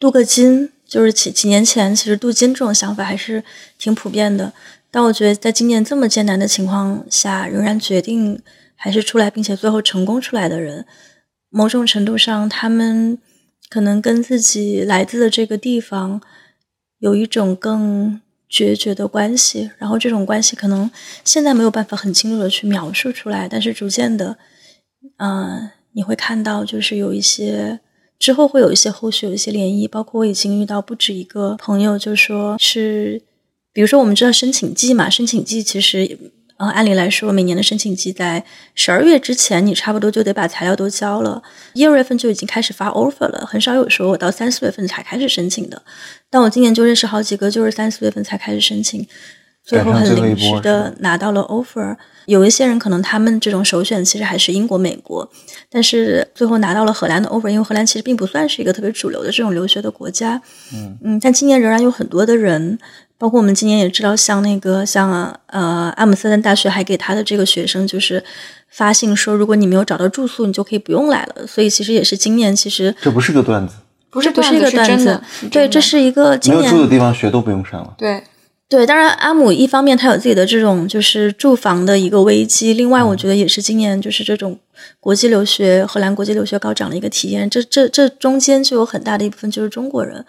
[0.00, 3.44] 镀个金，就是几几年前其实镀金这种想法还是
[3.78, 4.52] 挺普遍的。
[4.90, 8.40] 但我觉得在今年这么艰难的情况下，仍然决定
[8.74, 10.84] 还是出来，并且最后成功出来的人。
[11.50, 13.18] 某种程度上，他们
[13.68, 16.20] 可能跟自己来自的这个地方
[16.98, 20.90] 有一种更决绝的关系，然后这种关系可能
[21.24, 24.36] 现在没有办法很清楚的去描述出来，但是逐渐的，
[25.18, 27.80] 嗯，你会看到，就是有一些
[28.18, 33.22] 之后会有一些后续有一些涟漪，包括我已经遇到不止一个朋友，就说是，
[33.72, 36.18] 比如说我们知道申请季嘛，申请季其实。
[36.58, 38.42] 嗯，按理来说，每年的申请季在
[38.74, 41.42] 十二月之前，你差不多就得把材料都交了。
[41.74, 45.82] 一二月份就已经开始发 offer 了，很少有说我到三四月份才开始申请的。
[46.30, 49.06] 但我今年就认识好几个，就是三四月份才开始申请，
[49.62, 51.94] 最后很临时的拿到了 offer。
[52.24, 55.30] 有一些人可能他们这种首选其实还是英国、美国，
[55.70, 60.40] 但是最后拿到了荷兰的 offer，因为荷兰其实并不算是一个特别主流的这种留学的国家。
[60.72, 62.78] 嗯嗯，但今年仍然有很多的人。
[63.18, 65.10] 包括我们今年也知道，像那个像
[65.46, 68.22] 呃阿姆斯特丹大学还给他的这个学生就是
[68.68, 71.46] 发信说，如果你没有找到住宿，你就可以不用来了。
[71.46, 73.76] 所以其实也是今年，其实这不是个段子，
[74.10, 75.18] 不是不是一个段子，
[75.50, 77.94] 对，这是一个没有住的地方学都不用上了。
[77.96, 78.22] 对
[78.68, 84.58] 对，当然阿姆一方面他有自己的这种就是住房的一个危机，另外我觉得也是今年就是这种
[85.00, 87.48] 国际留学荷兰国际留学高涨的一个体验。
[87.48, 90.22] 这这这中间就有很大的一部分就是中国人，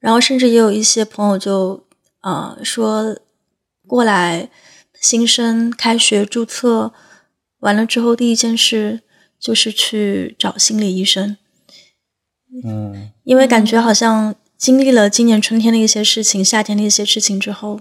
[0.00, 1.82] 然后甚至也有一些朋友就。
[2.22, 3.16] 呃，说
[3.86, 4.50] 过来
[5.00, 6.92] 新生开学注册
[7.60, 9.00] 完了之后，第一件事
[9.38, 11.38] 就是去找心理医生。
[12.64, 17.80] 嗯，因为感觉好像经历了今年春天的一些事情，夏天的一些事情之后，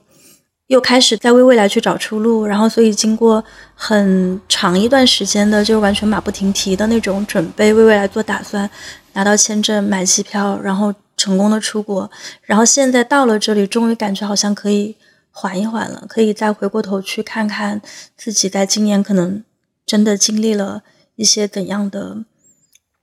[0.67, 2.45] 又开始在为未来去找出路。
[2.45, 3.43] 然后，所以经过
[3.75, 8.69] 很长一段时间的，就完全马不停蹄的那种准备，为未来做打算，
[9.11, 10.95] 拿到签证、买机票，然后。
[11.19, 12.09] 成功的出国，
[12.43, 14.95] 然后现在到了这里，终于感觉好像可以
[15.31, 17.81] 缓一缓了，可以再回过头去看看
[18.15, 19.43] 自己在今年可能
[19.85, 20.81] 真的经历了
[21.17, 22.23] 一些怎样的，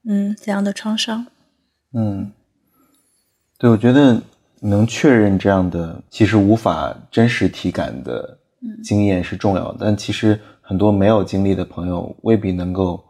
[0.09, 1.27] 嗯，怎样的创伤。
[1.93, 2.31] 嗯，
[3.59, 4.19] 对，我觉得
[4.61, 8.39] 能确认这样的其实无法真实体感的
[8.83, 13.03] 经验是重要的，但其实很多没有经历的朋友未必能够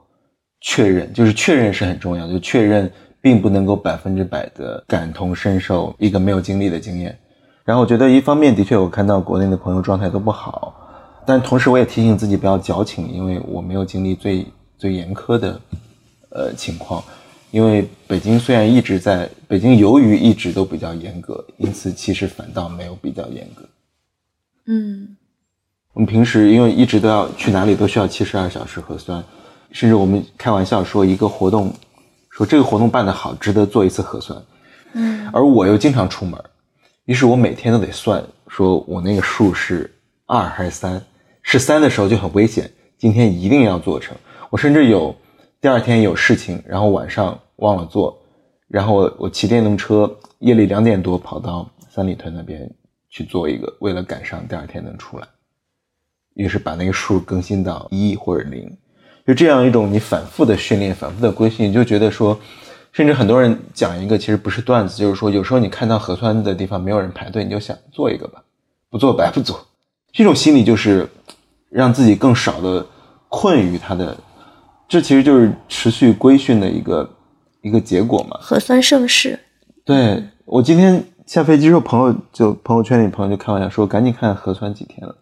[0.59, 2.91] 确认，就是确认是很重要，就确认。
[3.19, 7.17] 并不能够百分之百的感同身受一个没有经历的经验，
[7.65, 10.73] 然后我觉得一方面的确我看到国内的朋友状态都不好，
[11.25, 14.45] 但同时我也提醒自己不要矫情，因为我没有经历最
[14.77, 15.59] 最严苛的
[16.29, 17.03] 呃情况，
[17.51, 23.63] 因为北京虽然一直在北京，由于一直都比较严格，因此其实反倒没有比较严格。
[24.67, 25.17] 嗯，
[25.93, 29.23] 我们平时因为一直都要去哪里都需要七十二小时核酸，
[29.71, 31.73] 甚至我们开玩笑说一个活动。
[32.37, 34.39] 说这个活动办得好，值得做一次核酸。
[34.93, 36.39] 嗯，而我又经常出门，
[37.05, 39.91] 于是我每天都得算，说我那个数是
[40.27, 41.01] 二还是三？
[41.41, 44.15] 是三的时候就很危险，今天一定要做成。
[44.51, 45.15] 我甚至有
[45.59, 48.15] 第二天有事情，然后晚上忘了做，
[48.67, 52.69] 然后我我骑电动车夜里两点多跑到三里屯那边
[53.09, 55.27] 去做一个，为了赶上第二天能出来，
[56.35, 58.77] 于是把那个数更新到一或者零。
[59.27, 62.39] 就这样一种你反复的训练、反复的规训，你就觉得说，
[62.93, 68.41] 甚至很多人讲一个其实不是段子，就是说有时候你看到核酸的地方没有人排队，你就想做一个吧，
[68.89, 69.67] 不做白 不做。
[70.13, 71.05] 这种心理就是
[71.69, 72.85] 让自己更少的
[73.27, 74.17] 困于他的，
[74.87, 77.09] 这其实就是持续规训的一个
[77.61, 78.37] 一个结果嘛。
[78.39, 79.37] 核酸盛世。
[79.83, 85.15] 对我今天下飞机之后，朋友就朋友圈里朋友就开玩笑说，赶紧看核酸几天了。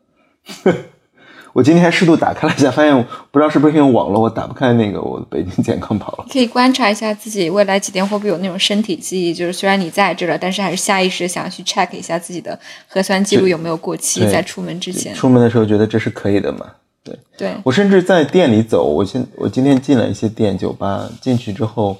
[1.56, 6.26] 我今天还适度打开了一下，发现不知道是不是因为网络，我打不开那个我的北京健康宝了。
[6.30, 15.16] 可以观察一下自己未来几天会不会有那种身体记忆，就是虽然你在这了，但是还是下意识想要去 check 一下自己的核酸记录有没有过期，在出门之前。
[15.16, 16.66] 出门的时候觉得这是可以的嘛？
[17.06, 17.56] 对对。
[17.64, 21.96] 我甚至在店里走，我现我今天进了一些店酒吧，进去之后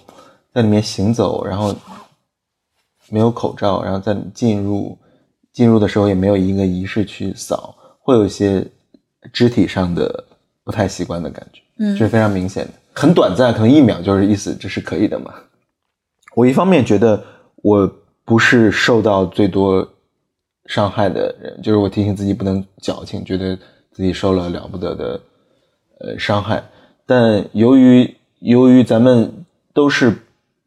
[0.54, 1.74] 在里面行走，然后
[3.08, 4.98] 没有口罩，然后在进入
[5.54, 8.68] 进入的时候也没有一个仪式去扫，会有一些。
[9.36, 10.24] 肢体上的
[10.64, 15.34] 不太习惯的感觉，嗯这是非常明显的，很短暂，可能一秒就是意思这是可以的嘛。
[16.36, 17.22] 我一方面觉得
[17.58, 17.86] 我
[18.24, 19.86] 不是受到最多
[20.68, 23.58] 伤害的人，就是我提醒自己不能矫情，觉得
[23.92, 25.20] 自己受了了不得的
[26.00, 26.64] 呃伤害。
[27.06, 30.16] 但由于由于咱们都是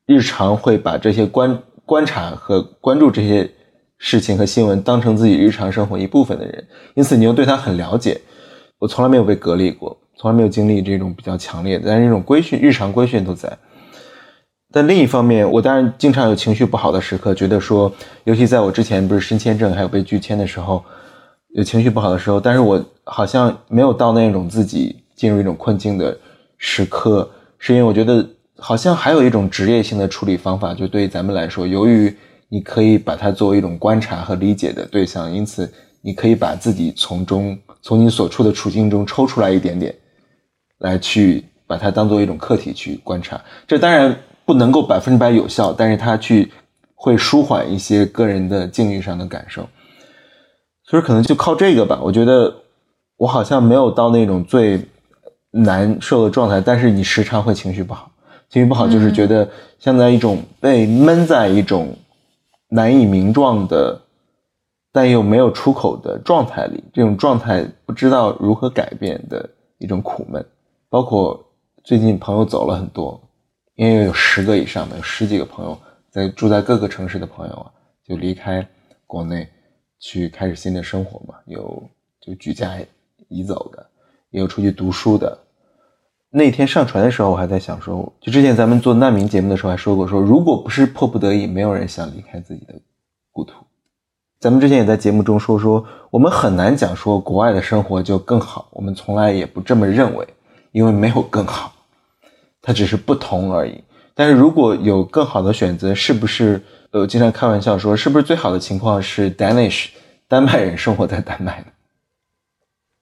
[0.05, 3.51] 日常会把这些观观察和关注这些
[3.97, 8.21] 事情和新闻当成自己日常生活一部分的人，因此你又对他很了解。
[8.79, 13.57] 我从来没有被隔离过，从来没有经历这种比较强烈的，但是这种规训、日常规训都在。
[14.71, 17.91] 但另一方面，我当然经常有情绪不好的时刻，觉得说，
[18.25, 20.85] 尤其在我之前不是申签证还有被拒签的时候，
[21.55, 26.17] 有情绪不好的时候，但是我好像没有到那种自己进入一种困境的
[26.59, 28.25] 时刻，是因为我觉得
[28.59, 32.15] 好像还有一种职业性的处理方法，就对于咱们来说，由于
[32.51, 39.95] 你可以把它作为一种观察和理解的对象，因此你可以把自己从中从你所处的处境中抽出来一点点，
[40.79, 43.41] 来去把它当做一种客体去观察。
[43.67, 46.51] 这当然不能够百分之百有效，但是它去
[46.95, 49.69] 会舒缓一些个人的境遇上的感受。
[50.85, 52.01] 所以可能就靠这个吧。
[52.03, 52.63] 我觉得
[53.17, 54.81] 我好像没有到那种最
[55.51, 58.11] 难受的状态，但是你时常会情绪不好。
[58.49, 59.47] 情绪不好就是觉得
[59.79, 61.95] 像在一种被闷在一种
[62.71, 64.01] 难以名状的，
[64.93, 69.49] 但又没有出口的状态里，这种状态不知道如何改变的
[69.79, 70.45] 一种苦闷。
[70.89, 71.53] 包括
[71.85, 73.21] 最近朋友走了很多，
[73.75, 75.79] 因为有十个以上的，有十几个朋友
[76.11, 77.71] 在住在各个城市的朋友啊，
[78.05, 78.67] 就离开
[79.07, 79.47] 国内
[79.99, 81.83] 去开始新的生活嘛，有
[82.21, 82.79] 就举家
[83.29, 83.87] 移走的，
[84.31, 85.39] 也有出去读书的。
[86.31, 92.75] 那天上船的时候，我还在想说，就之前咱们做难民节目的时候还说过，说如果不是迫不得已，没有人想离开自己的
[93.31, 93.65] 故土。
[94.41, 100.27] 咱们之前也在节目中说说，我们很难讲说国外的生活就更好，我们从来也不这么认为，
[100.71, 101.73] 因为没有更好，
[102.63, 103.83] 它只是不同而已。
[104.15, 106.63] 但是如果有更好的选择，是不是？
[106.91, 109.89] 呃，我经常开玩笑说，是不是最好的情况是 Danish
[110.27, 111.67] 丹麦人生活在丹麦呢？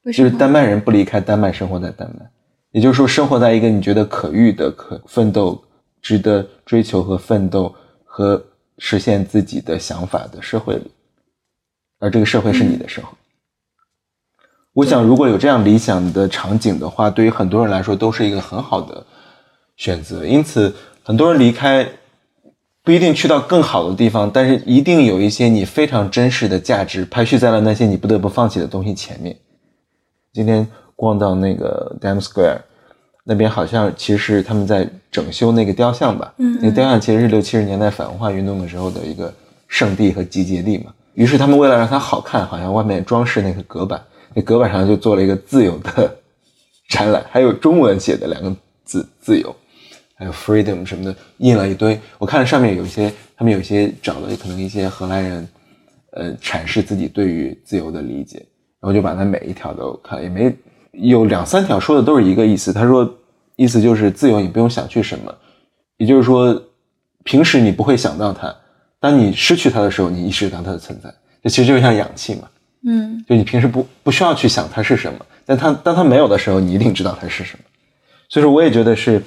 [0.07, 0.31] 就是？
[0.31, 2.27] 丹麦人不离开丹麦，生活在丹麦，
[2.73, 5.63] 也就是说，生活在一个你觉得可遇的、可奋斗、
[6.03, 7.73] 值得追求和奋斗
[8.05, 8.43] 和
[8.79, 10.91] 实现自己的想法的社会里，
[11.99, 13.09] 而这个社会是你的社会。
[14.73, 19.07] 我想，如果有这样理想的场景的话，对于很多人来说都是一个很好的
[19.77, 20.27] 选择。
[20.27, 21.89] 因此，很多人离开
[22.83, 29.35] 不一定去到更好的地方，但是一定有一些你非常珍视的价值排序在了那些你不得不放弃的东西前面。
[30.35, 32.61] 今天逛到那个 Dam Square
[33.25, 36.35] 那边，好像其实是他们在整修那个雕像吧。
[36.37, 39.33] 嗯那个雕像其实是六七十年代反文化运动的时候的一个
[39.69, 40.93] 圣地和集结地嘛。
[41.17, 44.01] 于是他们为了让它好看，好像外面装饰那个隔板，
[44.35, 46.17] 那隔板上就做了一个自由的
[46.91, 49.57] 展览，还有中文写的两个字“自由”，
[50.15, 51.99] 还有 “freedom” 什么的，印了一堆。
[52.19, 55.49] 我看上面有一些，他们有一些找了可能一些荷兰人，
[56.13, 58.39] 呃，阐释自己对于自由的理解，
[58.79, 60.55] 然后就把它每一条都看，也没
[60.93, 62.75] 有两三条说的都是一个意思。
[62.75, 63.11] 他说，
[63.57, 65.35] 意思就是自由，你不用想去什么，
[65.97, 66.63] 也就是说，
[67.25, 68.55] 平时你不会想到它，
[69.07, 71.15] 当你失去它的时候，你意识到它的存在。
[71.41, 72.49] 这其实就像氧气嘛，
[72.85, 77.63] 嗯就你平时不不需要去想它是什么，但它当它没有的时候，你一定知道它是什么。
[78.29, 79.23] 所以说，我也觉得是，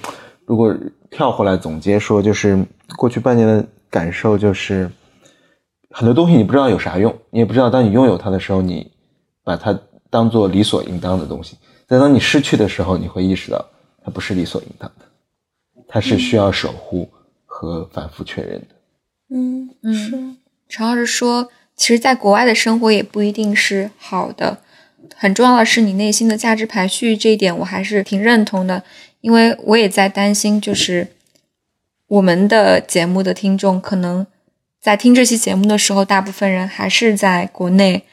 [0.46, 0.76] 如果
[1.10, 2.62] 跳回来总结说，就是
[2.98, 4.92] 过去半年的感受就是，
[5.92, 8.92] 很多东西你不知道有啥用，你也不知道当你拥有它的时候，你
[9.46, 13.65] 把它当做理所应当的东西，但当你失去的时候，你会意识到
[14.04, 15.06] 它不是理所应当的，
[15.88, 17.10] 它是需要守护
[17.46, 18.79] 和反复确认的。
[19.30, 20.20] 嗯嗯是。
[20.68, 24.60] 常老师说，其实在国外的生活也不一定是好的，
[25.15, 28.84] 很重要的是你内心的价值排序，这一点我还是挺认同的，
[29.22, 31.08] 因为我也在担心，就是
[32.08, 34.28] 我们的节目的听众可能
[34.80, 38.04] 在听这期节目的时候，大部分人还是在国内，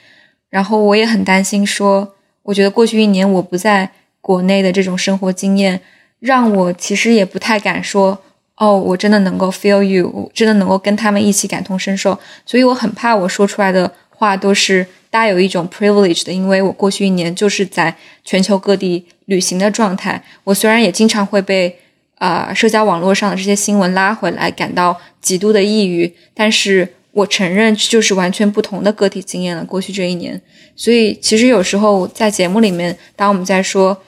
[0.48, 2.14] 然后我也很担心说，
[2.44, 5.82] 我觉得过去一年我不在国内的这种生活经验，
[6.18, 8.22] 让我其实也不太敢说。
[8.56, 17.94] 哦，我真的能够 feel you，我真的能够跟他们一起感同身受，所以我很怕我说出来的话都是带有一种 privilege 的，因为我过去一年就是在
[18.24, 20.24] 全球各地旅行的状态。
[20.44, 21.78] 我虽然也经常会被
[22.16, 29.62] 啊、社交网络上的这些新闻拉回来，感到极度的抑郁，但是我承认就是完全不同的个体经验了。
[29.62, 30.40] 过去这一年，
[30.74, 34.00] 所以其实有时候在节目里面，当我们在说。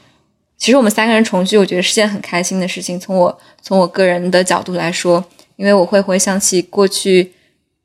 [0.59, 2.99] 其实我们三个人重聚，我觉得是件很开心的事情。
[2.99, 5.25] 从我从我个人的角度来说，
[5.57, 7.33] 因为我会回想起过去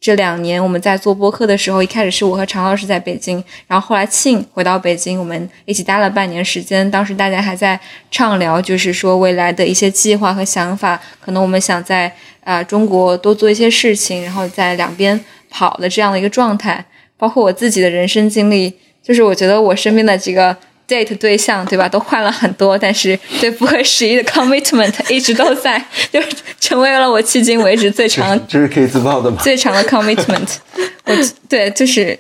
[0.02, 6.90] 这两年我们在做播客的时候，一开始是我和常老师在北京，然后后来庆回到北京，我们一起待了半年时间。
[6.90, 12.12] 当时大家还在畅聊，就是说未来的一些计划和想法，可能我们想在
[12.44, 15.18] 啊、中国多做一些事情，然后在两边
[15.50, 16.84] 跑的这样的一个状态。
[17.16, 20.58] 包括我自己的人生经历，就是我觉得我身边的这个
[20.94, 26.20] date 对象，对吧，都换了很多，但是对不合时宜的 commitment 一直都在， 就
[26.60, 29.38] 成为了我迄今为止最长这是可以自爆的吗？
[29.42, 30.58] 最长的 commitment。
[31.06, 31.14] 我
[31.50, 32.18] 对，就是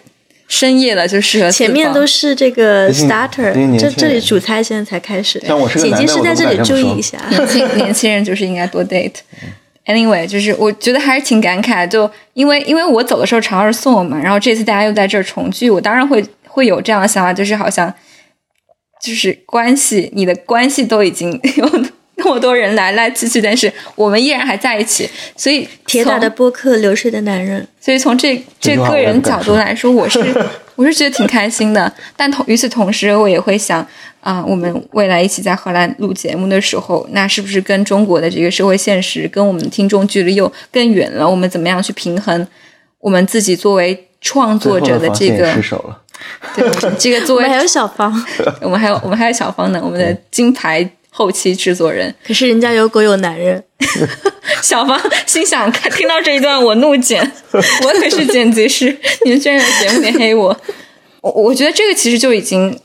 [0.48, 5.42] 深夜了就适合前面都是是这个 starter，这这里主菜现在才开始。
[5.48, 7.18] 像我是姐姐是在这里注意一下。
[7.30, 9.16] 年轻年轻人就是应该多 date。
[9.86, 17.94] Anyway，就是我觉得还是挺感慨，就因为因为我走的时候常老师送我嘛，然后这次大家又在这儿重聚，我当然会会有这样的想法，就是好像
[19.04, 21.70] 就是关系，你的关系都已经有
[22.16, 27.68] 那么多人来来去去，但是我们依然还在一起，所以铁打的播客，流水的男人。
[27.82, 30.20] 所以从这这个人角度来说，我是
[30.78, 31.92] 我是觉得挺开心的。
[32.16, 33.86] 但同与此同时，我也会想
[34.22, 41.30] 啊、我们未来一起在荷兰录节目的时候，那是不是跟中国的这个社会现实，跟我们的听众距离又更远了？
[41.30, 42.48] 我们怎么样去平衡
[43.00, 46.03] 我们自己作为创作者的这个失手了。
[46.56, 46.64] 对
[46.98, 48.26] 这个作为我们还有小芳，
[48.62, 52.14] 我们还有我们还有小芳呢，我们的金牌后期制作人。
[52.26, 53.64] 可是人家有狗有男人。
[54.62, 57.22] 小芳心想，看听到这一段我怒剪，
[57.52, 60.58] 我可是剪辑师，你们居然在节目里黑我。
[61.22, 62.78] 我我觉得这个其实就已经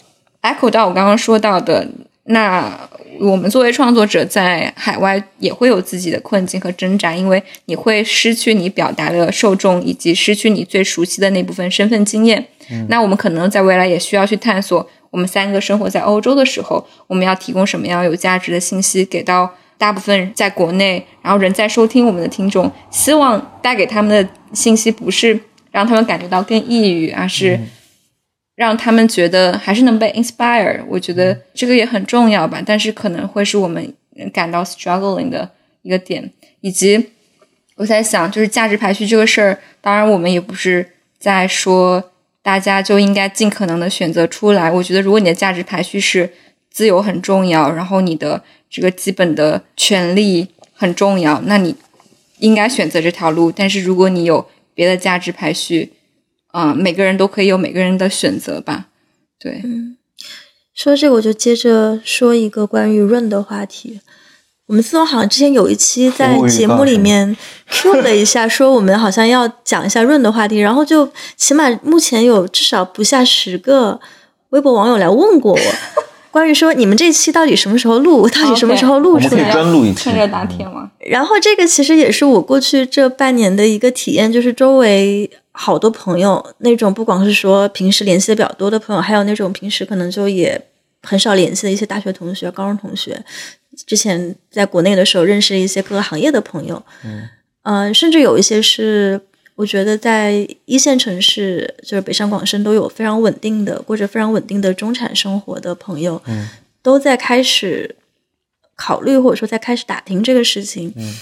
[0.42, 1.86] echo 到我刚刚说到的，
[2.24, 2.87] 那
[3.20, 12.46] 我们作为创作者在海外也会有自己的困境和挣扎，因为你会失去你表达的受众，以及失去你最熟悉的那部分身份经验。
[12.88, 25.40] 那我们可能在未来也需要去探索，我们三个生活在欧洲的时候，我们要提供什么样有价值的信息给到大部分在国内，然后人在收听我们的听众，希望带给他们的信息不是
[25.70, 27.58] 让他们感觉到更抑郁，而是
[28.58, 30.80] 让他们觉得还是能被 inspire。
[30.88, 33.94] 我觉得这个也很重要吧，但是可能会是我们
[34.32, 35.48] 感到 struggling 的
[35.82, 36.28] 一个点，
[36.60, 37.10] 以及
[37.76, 40.84] 我在想，就是价值排序这个事儿，当然我们也不是
[41.20, 42.10] 在说
[42.42, 44.68] 大家就应该尽可能的选择出来。
[44.68, 46.28] 我觉得，如果你的价值排序是
[46.68, 51.76] 自由很重要，然后你的这个基本的权利很重要，那你
[52.38, 53.52] 应该选择这条路。
[53.52, 55.92] 但是如果你有别的价值排序，
[56.48, 58.86] 啊、每个人都可以有每个人的选择吧。
[59.38, 59.96] 对，嗯
[60.74, 64.00] 说这个，我就接着说一个关于润的话题。
[64.66, 67.36] 我们自从好像之前有一期在节目里面
[67.68, 73.98] Q 了一下，说我们好像要讲一下润的话题，然后就起码目前有至少不下十个
[74.50, 79.50] 微博网友来问过我，关于说你们这期到底什么时候录，到底什么时候录出来？
[79.50, 80.90] 专录一期趁热打铁嘛。
[81.00, 85.30] 然后这个其实也是我过去这半年的一个体验，就是周围
[85.60, 90.60] 好多朋友，那种不光是说平时联系的比较多的朋友，还有那种平时可能就也
[91.02, 93.20] 很少联系的一些大学同学、高中同学，
[93.84, 96.80] 之前在国内的时候认识一些各个行业的朋友，
[97.62, 99.20] 嗯、甚至有一些是
[99.56, 106.48] 我觉得在一线城市，就是北上广深都有非常稳定的过着非常稳定的中产生活的朋友，嗯
[106.82, 107.96] 都在开始
[108.76, 110.92] 考虑或者说在开始打听这个事情。
[110.96, 111.14] 嗯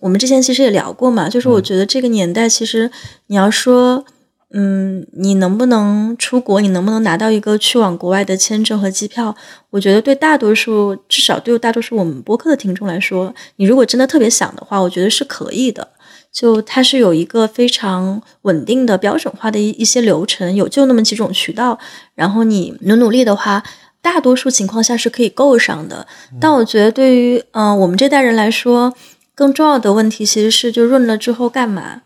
[0.00, 2.90] 我们之前其实也聊过嘛，就是我觉得这个年代，其实
[3.26, 4.04] 你要说，
[4.52, 9.34] 嗯，你能不能出国，你能不能拿到一个去往国外的签证和机票？
[9.70, 15.88] 我觉得对大多数，至少对大多数我们播客的听众来说，你如果真的特别想的话，我觉得是可以的。
[16.30, 21.78] 就它是有一个非常稳定的标准化的一一些流程，有就那么几种渠道，
[22.14, 23.62] 然后你努努力的话，
[24.00, 26.06] 大多数情况下是可以够上的。
[26.40, 28.94] 但我觉得对于嗯、呃我们这代人来说，
[29.34, 32.02] 更重要的问题其实是就润了之后干嘛？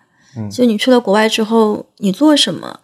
[0.50, 2.80] 就你去了国外之后，你做什么？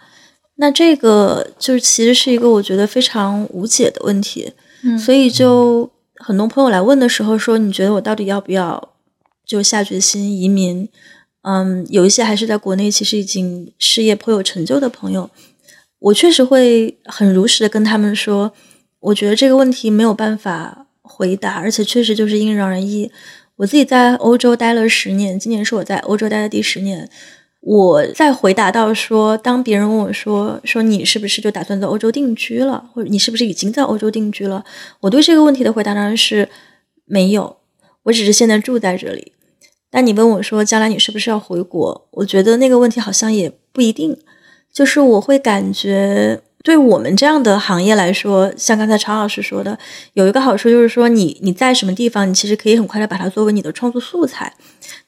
[0.56, 4.52] 那这个就是其实是一个我觉得非常无解的问题。
[4.82, 8.94] 嗯所以就很多朋友来问的时候说，你觉得我到底要不要
[9.44, 10.88] 就下决心移民？
[11.42, 15.28] 嗯，有一些还是在国内其实已经事业颇有成就的朋友，
[15.98, 18.52] 我确实会很如实的跟他们说，
[19.00, 23.10] 我觉得这个问题没有办法回答，而且确实就是因人而异。
[23.62, 27.08] 我自己在欧洲待了十年，今年是我在欧洲待的第十年。
[27.60, 34.64] 我在回答到说，当别人问我说说你是不是就打算在欧洲定居了，或者你是不是已经在欧洲定居了，
[34.98, 36.48] 我对这个问题的回答当然是
[37.04, 37.58] 没有，
[38.02, 39.30] 我只是现在住在这里。
[39.92, 44.18] 但你问我说将来你是不是要回国，我觉得那个问题好像也不一定。
[44.72, 49.78] 就是我会感觉，对我们这样的行业来说，像刚才常老师说的，
[50.14, 54.54] 有一个好处就是说，你你在什么地方，你其实可以很快的把它作为你的创作素材。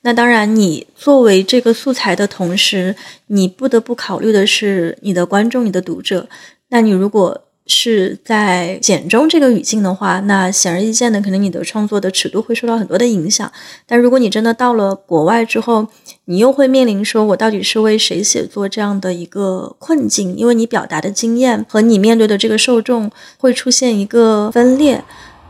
[0.03, 2.95] 那当然，你作为这个素材的同时，
[3.29, 6.29] 你不得不考虑的是你的观众、你的读者。
[6.69, 13.51] 那你如果是在简中这个语境的话，那显而易见的，可能你的创作的尺度会受到很多的影响。
[13.87, 15.89] 但如果你真的到了国外之后，
[16.27, 20.37] 你又会面临说，我到底是为谁写作这样的一个困境？
[20.37, 25.03] 因为你表达的经验和你面对的这个受众会出现一个分裂。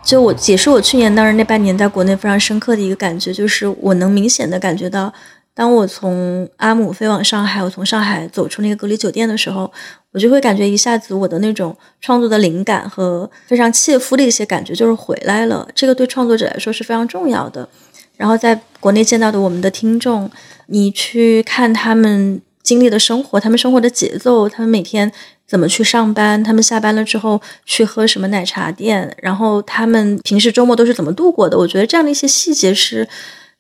[0.05, 5.13] 就我解释我去年当时那半年在国内非常深刻的一个感觉，就是我能明显的感觉到，
[5.55, 9.73] 当我从阿姆飞往上海，我从上海走出那个隔离酒店的时候，
[10.15, 15.69] 我就会感觉一下子我的那种创作的灵感和非常切肤的一些感觉就是回来了。
[15.75, 17.69] 这个对创作者来说是非常重要的。
[18.17, 20.31] 然后在国内见到的我们的听众，
[20.69, 25.13] 你去看他们经历的生活，他们生活的节奏，他们每天。
[25.47, 26.43] 怎么去上班？
[26.43, 29.15] 他们下班了之后去喝什么奶茶店？
[29.21, 31.59] 然后他们平时周末都是怎么度过的？
[31.59, 33.07] 我觉得这样的一些细节是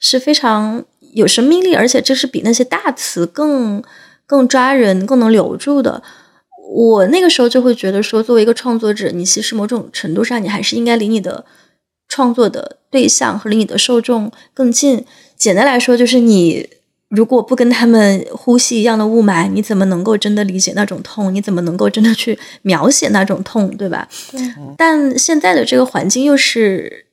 [0.00, 0.82] 是非常
[1.12, 3.84] 有生命力，而且这是比那些大词更
[4.26, 6.02] 更抓人、更能留住的。
[6.72, 11.44] 我那个时候就会觉得说，作为一个创作者，你其实某种程度上你还是应该离你的
[12.08, 15.04] 创作的对象和离你的受众更近。
[15.36, 16.68] 简单来说，就是你。
[17.10, 21.32] 如果不跟他们呼吸一样的雾霾，你怎么能够真的理解那种痛？
[21.32, 24.08] 你怎么能够真的去描写那种痛，对吧？
[24.76, 27.03] 但现在的这个环境又是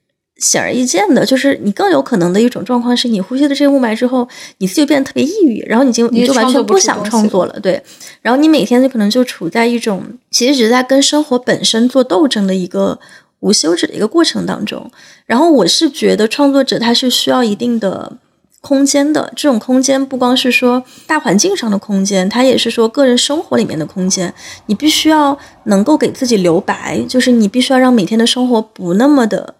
[0.42, 4.28] 显而易见的，就是你更有可能的一种状况是你呼吸的这些雾霾之后，
[4.58, 7.82] 你自己变得特别抑郁，然后你就你就完全不想创作了，对。
[8.22, 13.00] 然后你每天就可能就处在一种其实只是在跟生活本身做斗争的一个
[13.40, 14.92] 无休止的一个过程当中。
[15.26, 18.18] 然后我是觉得创作者他是需要一定的。
[18.64, 24.32] 空间的这种空间，不光是说大环境上的空间，它也是说个人生活里面的空间。
[24.68, 29.56] 你必须要能够给自己留白，就是你必须要让每天的生活不那么的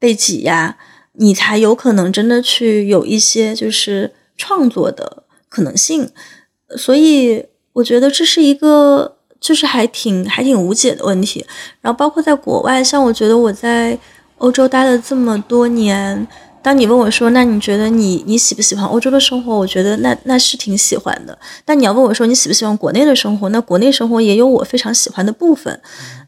[0.00, 0.76] 被挤压，
[1.12, 6.10] 你才有可能真的去有一些就是创作的可能性。
[6.76, 11.46] 所以我觉得这是一个就是还挺还挺无解的问题。
[11.80, 13.96] 然后包括在国外，像我觉得我在
[14.38, 16.26] 欧洲待了这么多年。
[16.62, 21.38] 当你问我说：“那你觉得你你喜不喜欢欧洲的生活？”我觉得那那是挺喜欢的。
[21.64, 25.80] 但你要问我说：“你喜不喜欢国内的生活？”那国内生活也有我非常喜欢的部分。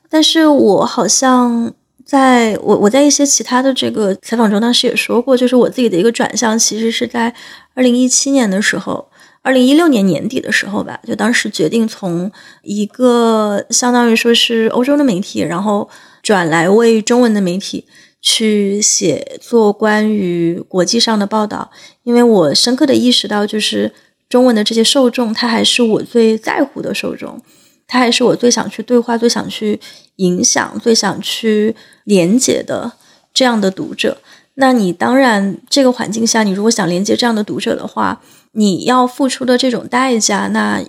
[0.09, 1.75] 但是我好像
[2.12, 7.34] 在我我在一些其他的这个采访中，当时也说过，就是我自己的一个转向，其实是在
[7.72, 9.08] 二零一七年的时候，
[9.40, 12.30] 二零一六年年底的时候吧，就当时决定从
[12.62, 15.88] 一个相当于说是欧洲的媒体，然后
[16.22, 17.86] 转来为中文的媒体。
[18.24, 21.72] 去写作关于国际上的报道，
[22.04, 23.92] 因为我深刻的意识到，就是
[24.28, 27.42] 中文的这些受众，他还是我最在乎的受众，
[27.88, 29.80] 他还是我最想去对话、最想去
[30.16, 32.92] 影响、最想去连接的
[33.32, 34.18] 这样的读者。
[34.54, 38.20] 那你当然，这个环境下，你如果想连接这样的读者的话，
[38.52, 40.82] 你要付出的这种代价，那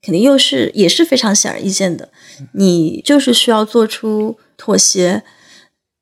[0.00, 2.10] 肯定又是也是非常显而易见的，
[2.52, 5.24] 你就是需要做出妥协。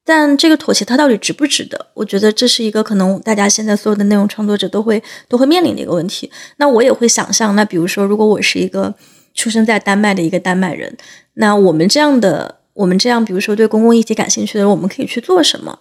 [0.04, 1.86] 但这个妥协它到底值不值得？
[1.94, 6.30] 我觉得这是一个可能大家现在所有的内容创作者都会都会面临的一个问题。
[6.58, 8.94] 那我也会想象，那比如说，如果我是一个
[9.34, 10.96] 出生在丹麦的一个丹麦人，
[11.34, 15.78] 那我们这样的我们这样，比如说对公共议题感兴趣的人，我们可以去做什么？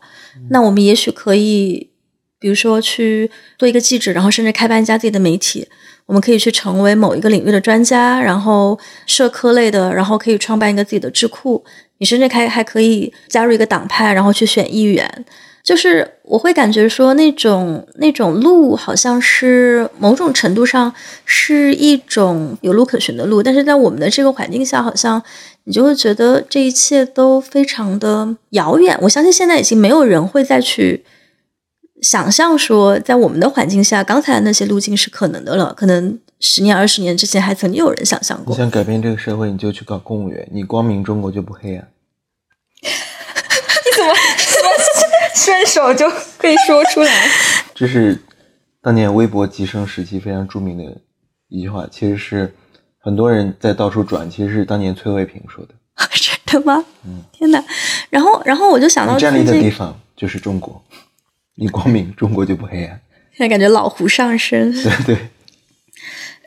[0.49, 1.89] 那我们也许可以，
[2.39, 3.29] 比如说去
[3.59, 5.67] 做一个记者，然后甚至开办一家自己的媒体。
[6.07, 11.63] 我们可以去成为某一个领域的专家，然后社科类的，然后可以创办一个自己的智库。
[11.97, 15.25] 你甚至还还可以加入一个党派，然后去选议员。
[15.63, 20.93] 就是我会感觉说，那种那种路好像是某种程度上
[21.25, 25.19] 是一种有路可循的路，但是在我们的这个环境下，好像
[25.66, 28.97] 你就会觉得这一切都非常的遥远。
[29.01, 31.03] 我相信现在已经没有人会再去
[32.01, 35.74] 想象说，在我们的环境下，刚才的那些路径是可能的了。
[35.74, 36.20] 可能。
[36.41, 38.53] 十年、二十年之前，还曾经有人想象过。
[38.53, 40.47] 你想改变这个社会，你就去搞公务员。
[40.51, 41.88] 你光明中国就不黑 暗。
[42.84, 42.89] 你
[43.95, 44.13] 怎么
[44.53, 46.07] 怎么顺手就
[46.38, 47.28] 可以说出来？
[47.74, 48.20] 这是
[48.82, 50.84] 当年微博极盛时期非常著名的
[51.47, 52.53] 一句话，其实是
[53.06, 55.76] 很多人在到处转，其实是当年崔卫平说的。
[56.43, 56.84] 真的吗？
[57.06, 57.22] 嗯。
[57.32, 57.64] 天哪！
[58.10, 60.84] 然后，然后我就想到，站立的地方就是中国。
[61.53, 62.99] 你光明，中国就不黑暗。
[63.32, 64.72] 现在感觉老胡上身。
[64.82, 65.18] 对对。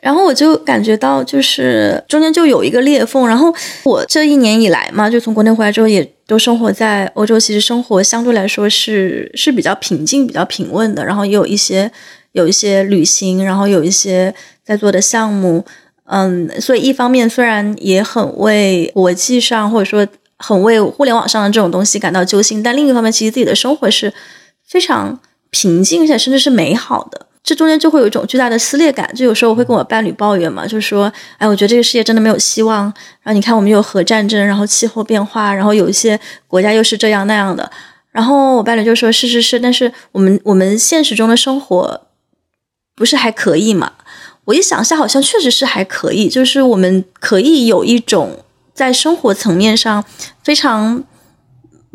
[0.01, 3.25] 然后我就感觉到，就是中间就有一个裂缝。
[3.25, 3.55] 然后
[3.85, 7.39] 我这一年以来嘛，就从国内回来之后，也都生活在欧洲。
[7.39, 11.05] 其实生活相对来说是是比较平静、比较平稳的。
[11.05, 11.89] 然后也有一些
[12.33, 15.65] 有一些旅行，然后有一些在做的项目。
[16.11, 20.07] 嗯，所以一方面虽然也很为国际上或者说
[20.37, 24.11] 很为互联网上的这种东西感到揪心，但另一方面，其实自己的生活是
[24.67, 25.19] 非常
[25.51, 27.27] 平静，且甚至是美好的。
[27.43, 29.09] 这中间就会有一种巨大的撕裂感。
[29.15, 32.85] 就有时候我会跟我伴侣抱怨嘛，就是说，哎，我觉得这个世界真的没有希望。
[33.21, 37.71] 然后你看，我们有核战争，然后气候变化，然后有一些国家又是这样那样的。
[38.11, 42.01] 然后我伴侣就说：“是是是，但是我们我们现实中的生活
[42.95, 43.93] 不是还可以嘛？”
[44.49, 48.37] 我一想下，好像确实是还可以，就是我们可以有一种
[48.73, 50.03] 在生活层面上
[50.43, 51.03] 非常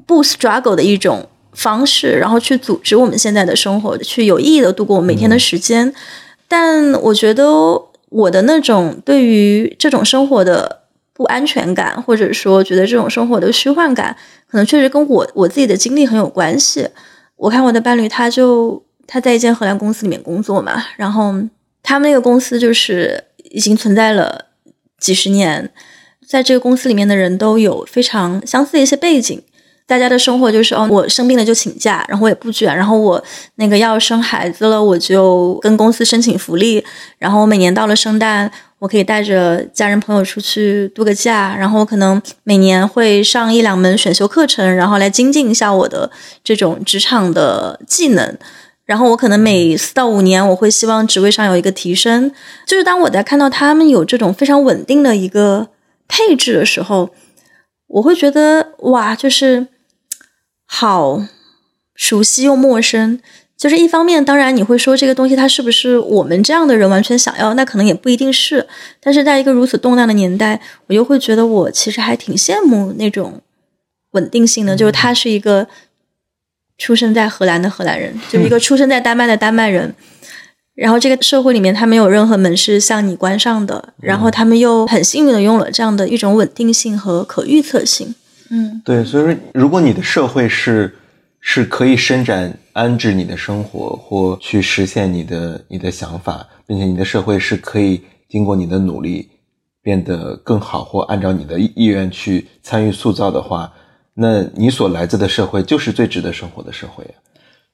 [0.07, 5.92] 不 struggle 的一种方式，然后去组织我们现在的生活，去有意义的度过我们每天的时间。
[6.46, 10.82] 但我觉得我的那种对于这种生活的
[11.12, 14.16] 不安全感，或者说觉得这种生活的虚幻感，
[14.48, 16.88] 可能确实跟我我自己的经历很有关系。
[17.34, 21.34] 我看我的伴侣，他就他在一间荷兰公司里面工作嘛，然后。
[21.85, 24.47] 他们那个公司就是已经存在了
[24.99, 25.70] 几十年，
[26.26, 29.41] 在这个公司里面的人都有非常相似的一些背景。
[29.87, 33.22] 大家的生活就是哦，我生病了就请假，然后我也不卷，然后我
[33.57, 36.82] 那个要生孩子了，我就跟公司申请福利，
[37.18, 46.11] 然后我每年到了圣诞，我可以带着家人朋友出去度个假，然后我可能每年会上一两门选修课程，然后来精进一下我的
[46.43, 48.39] 这种职场的技能。
[48.87, 52.30] 然后我可能每四到五年，我会希望职位上有一个提升。
[52.66, 55.68] 就是当我在看到他们有这种非常稳定的一个
[56.07, 57.09] 配置的时候，
[57.87, 59.68] 我会觉得哇，就是
[60.66, 61.24] 好
[61.95, 63.20] 熟悉又陌生。
[63.57, 67.55] 就是一方面，当然你会说这个东西它是不是我们这样的人完全想要？
[67.55, 68.66] 那可能也不一定是。
[69.01, 73.41] 但是在一个如此动荡的年代，我又会觉得我其实还挺羡慕那种
[74.11, 75.66] 稳定性的，就是它是一个。
[76.79, 79.95] 出生在荷兰的荷兰人，就是一个出生在丹麦的丹麦人。
[80.75, 83.95] 然后这个社会里面，他没有任何门是向你关上的。
[84.01, 88.12] 然后他们又很幸运的拥有了这样的一种稳定性和可预测性。
[88.51, 89.05] 嗯，对。
[89.05, 90.93] 所以说，如果你的社会是
[91.39, 99.29] 是可以伸展安置你的生活，或去实现你的你的想法，并且你的社会是可以经过你的努力
[99.81, 103.72] 变得更好，或按照你的意愿去参与塑造的话。
[104.15, 107.15] 那你所来自的社会就是最值得生活的社会啊。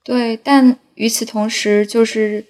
[0.03, 2.45] 对，但与此同时，就是，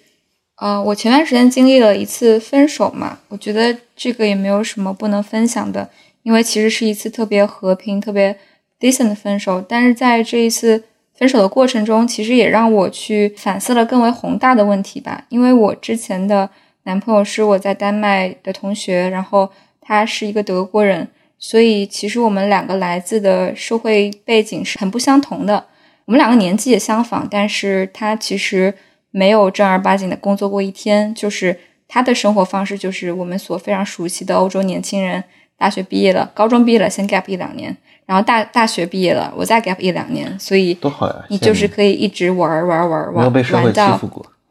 [0.55, 5.89] 呃，我前段时间经历了一次分手嘛，我觉得这个也没有什么不能分享的，
[6.23, 8.37] 因为其实是一次特别和平、特别
[8.79, 9.61] decent 的分手。
[9.67, 15.25] 但是在这一次分手的过程中，其实也让我去反思了更为宏大的问题吧。
[15.27, 16.49] 因为我之前的
[16.83, 21.09] 男朋友是我在丹麦的同学，然后他是一个德国人。
[21.43, 25.65] 所以，其实我们两个来自的社会背景是很不相同的。
[26.05, 28.71] 我们两个年纪也相仿，但是他其实
[29.09, 31.13] 没有正儿八经的工作过一天。
[31.15, 35.23] 就是他的生活方式，就是我们所非常熟悉的欧洲年轻人。
[35.57, 37.75] 大学毕业了，高中毕业了，先 gap 一两年，
[38.05, 40.39] 然后大大学毕业了，我再 gap 一两年。
[40.39, 41.25] 所以多好呀！
[41.29, 43.99] 你就是可以一直玩玩玩玩玩到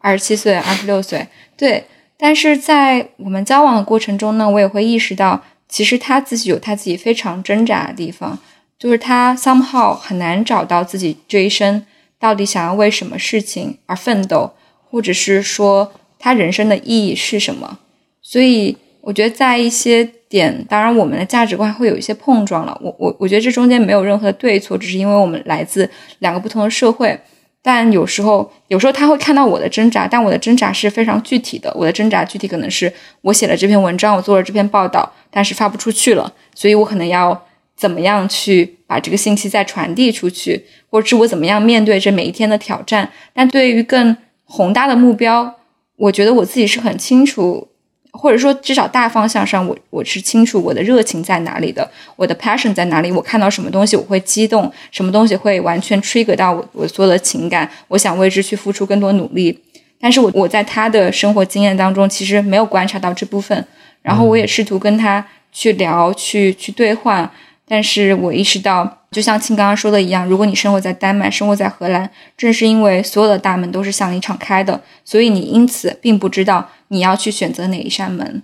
[0.01, 1.29] 二十七岁、二十六岁。
[1.57, 1.85] 对，
[2.17, 5.41] 但是在我们交往的过程中呢，我也会意识到。
[5.71, 8.39] 其实他自己有他自己非常挣扎的地方，
[8.79, 11.87] 就是他 somehow 很难找到自己这一生
[12.19, 14.53] 到底想要为什么事情而奋斗，
[14.91, 17.79] 或者是说他人生的意义是什么。
[18.21, 22.79] 所以我觉得在一些点，当然我们的价值观会有一些碰撞了。
[22.83, 27.19] 我我我觉得这中间没有任何的对错，只是因为我们来自两个不同的社会。
[27.63, 31.71] 但有时候，有时候他会看到我的挣扎，但我的挣扎是非常具体的。
[31.77, 37.47] 我的挣扎具体可能是我写了这篇文章，我做了这篇报道，但是发不出去了，所以我可能要
[37.77, 43.11] 怎么样去把这个信息再传递出去，或者是我怎么样面对这每一天的挑战。
[43.35, 45.57] 但对于更宏大的目标，
[45.97, 47.69] 我觉得我自己是很清楚。
[48.13, 53.11] 或者说，至少大方向上，我我是清楚我的热情在哪里的，我的 passion 在哪里。
[53.13, 59.59] 我看到什么东西，我会激动；什么东西会完全 trigger 到我我所有的情感，我想为之去付出更多努力。
[60.01, 63.67] 但是我我在他的生活经验当中，其实没有观察到这部分。
[64.03, 67.31] 然后我也试图跟他去聊，去去对话。
[67.71, 78.43] 但是我意识到，就像庆刚刚说的一样，如果你生活在丹麦，生活在荷兰，正是因为所有的大门都是向你敞开的，所以你因此并不知道你要去选择哪一扇门。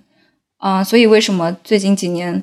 [0.58, 2.40] 嗯，所以为什么最近几年，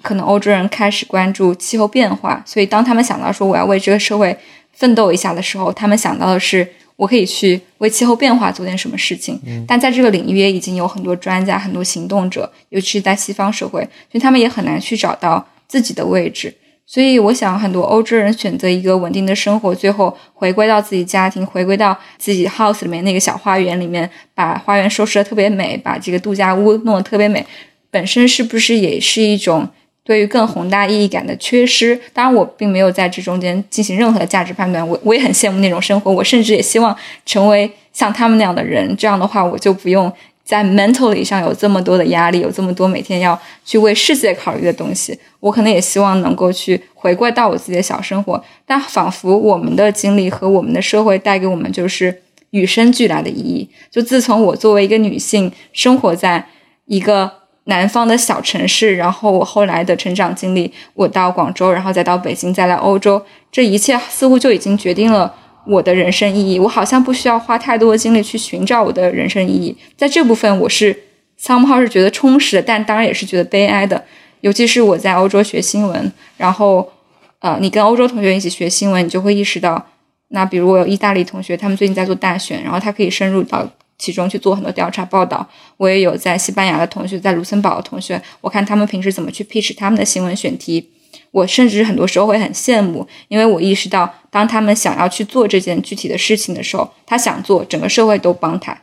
[0.00, 2.40] 可能欧洲人开始关注气候变化？
[2.46, 4.38] 所以当他们想到说我要为这个社会
[4.72, 6.64] 奋斗一下的时候，他们想到的是
[6.94, 9.40] 我可以去为气候变化做点什么事情。
[9.66, 15.44] 但在这个领域也已经有很多专家、很多行动者，尤其是在西方社会，所以他们也很难去找到。
[15.72, 16.54] 自己的位置，
[16.84, 27.46] 所以我想很多欧洲人选择一个稳定的生活，最后回归到自己家庭，回归到自己 house 里面那个小花园里面，把花园收拾的特别美，把这个度假屋弄得特别美。
[27.90, 29.66] 本身是不是也是一种
[30.04, 31.98] 对于更宏大意义感的缺失？
[32.12, 34.86] 当然，我并没有在这中间进行任何的价值判断。
[34.86, 36.94] 我我也很羡慕那种生活，我甚至也希望
[37.24, 38.94] 成为像他们那样的人。
[38.98, 40.12] 这样的话，我就不用
[40.44, 45.18] 在 mentally 上有这么多的压力，有这么多每天要去为世界考虑的东西。
[45.40, 48.42] 我可能也希望能够去回归到我自己的小生活。
[48.66, 53.68] 但仿佛我们的经历和我们的社会带给我们就是与生俱来的意义。
[53.90, 56.46] 就自从我作为一个女性生活在
[56.86, 57.42] 一个。
[57.66, 65.32] 南方的小城市，然后我后来的成长经历，我到广州，然后再到北京，再来欧洲，这一切似乎就已经决定了
[65.66, 66.58] 我的人生意义。
[66.58, 70.96] 我好像不需要花太多的精力去寻找我的人生意义，在这部分我是
[71.40, 74.04] somehow 是觉得充实的，但当然也是觉得悲哀的。
[74.40, 76.90] 尤其是我在欧洲学新闻，然后
[77.40, 79.86] 呃，你跟欧洲同学一起学新闻，你就会意识到，
[80.28, 83.68] 那比如我有意大利同学，他们最近在做大选，然后他可以深入到。
[83.98, 90.90] 其中去做很多调查报道，我也有在西班牙的同学，在卢森堡的同学，我看他们平时怎么去 pitch 他们的新闻选题，
[91.32, 98.78] 我甚至很多时候会很羡慕，因为我意识到，当他们想要去做这件具体的事情的时候，他想做，整个社会都帮他。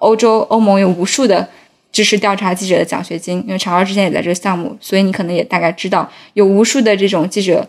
[0.00, 1.48] 欧洲欧盟有无数的
[1.90, 7.68] 支持调查记者的奖学金，因为常儿之前也在这个项目，所以你可能也大概知道，有无数的这种记者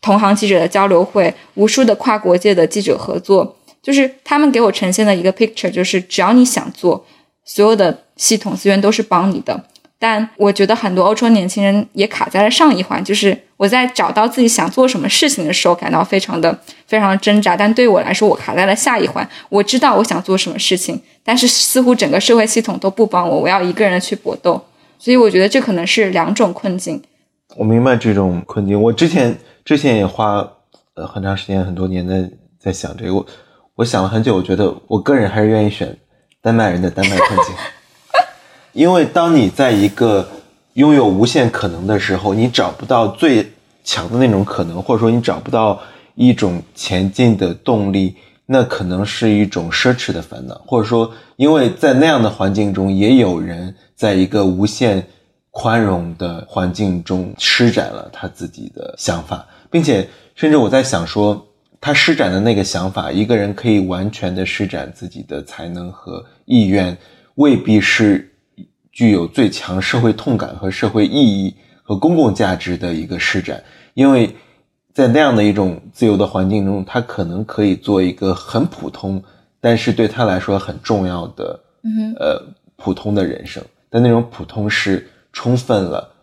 [0.00, 3.56] 同行记者的交流会，无数的跨国界的记者合作。
[3.82, 7.04] 就是他们给我呈现的一个 picture，就是只要你想做，
[7.44, 9.64] 所有的系统资源都是帮你的。
[9.98, 17.56] 但我觉得很多欧洲年轻人也卡在了上一环，就是我在找到自己想做什么事情的时候，感到非常的非常的挣扎。
[17.56, 19.26] 但对我来说，我卡在了下一环。
[19.48, 24.62] 我知道我想做什么事情，但是似乎整个社会系统都不帮我，我要一个人去搏斗。
[24.98, 27.02] 所以我觉得这可能是两种困境。
[27.56, 28.80] 我明白这种困境。
[28.80, 30.46] 我之前之前也花
[30.94, 33.24] 呃很长时间、很多年的在想这个。
[33.76, 35.98] 我想了很久，我觉得我个人还是愿意选
[36.40, 37.54] 丹麦人的丹麦困境，
[38.76, 40.28] 因为当你在一个
[40.74, 43.50] 拥有无限可能的时候，你找不到最
[43.82, 45.80] 强的那种可能，或者说你找不到
[46.14, 48.14] 一种前进的动力，
[48.44, 55.06] 那可能是一种奢侈的烦恼，或者说，因为在那样的环境中，也有人在一个无限
[55.50, 61.46] 宽容的环境中施展了他自己的想法，并且，甚至我在想说。
[61.78, 66.96] 他施展的那个想法，一个人可以完全的施展自己的才能和意愿，
[67.36, 68.32] 未必是
[68.96, 74.34] 具有最强社会痛感和社会意义和公共价值的一个施展，因为
[74.94, 79.22] 在那样的一种自由的环境中，他可能可以做一个很普通，
[79.60, 81.60] 但是对他来说很重要的，
[82.18, 82.42] 呃，
[82.76, 83.62] 普通的人生。
[83.90, 86.14] 但那种普通是充分了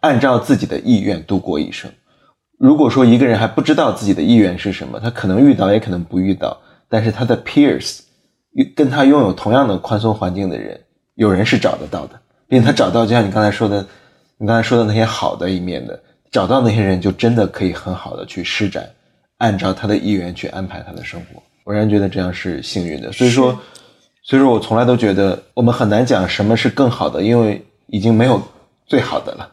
[0.00, 1.90] 按照自己的意愿度过一生。
[2.58, 6.56] 如果说一个人还不知道自己的意愿是什么，他可能遇到，也可能不遇到。
[6.88, 8.00] 但是他的 peers，
[8.74, 10.80] 跟他拥有同样的宽松环境的人，
[11.14, 13.86] 有人是找得到的，并且他找到，就像你刚才说的，
[14.38, 15.98] 你刚才说的那些好的一面的，
[16.30, 18.88] 找到那些人，就真的可以很好的去施展，
[19.38, 21.42] 按照他的意愿去安排他的生活。
[21.64, 23.12] 我仍然觉得这样是幸运的。
[23.12, 23.58] 所以说，
[24.22, 28.42] 所以说我从来都觉得我们很难讲什么是更好的，因为已经没有
[28.86, 29.50] 最好的了。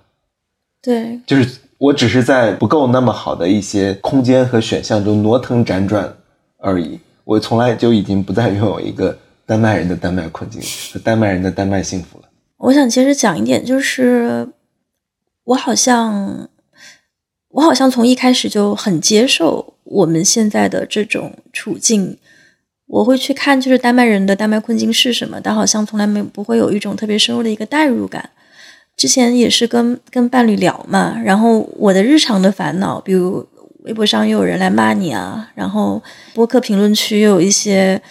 [0.82, 1.59] 对，就是。
[1.82, 6.16] 我只是在不够那么好的一些空间和选项中挪腾辗转
[6.59, 6.99] 而已。
[7.24, 9.18] 我从来就已经不再拥有一个
[9.51, 10.61] 丹麦人的丹麦困境
[10.93, 12.29] 和丹麦人的丹麦幸福了。
[12.55, 14.47] 我想其实讲一点，就是
[15.43, 16.47] 我好像
[17.49, 22.17] 我好像从一开始就很接受我们现在的这种处境。
[22.87, 28.29] 我会去看，就是丹麦人的丹麦困境是什么，但好像从来没不会有一种特别深入的一个代入感。
[28.95, 33.45] 之前也是跟跟伴侣聊嘛，然后我的日常的烦恼，比如
[33.83, 36.01] 微博上又有人来骂你啊，然后
[36.33, 38.01] 播客评论区又有一些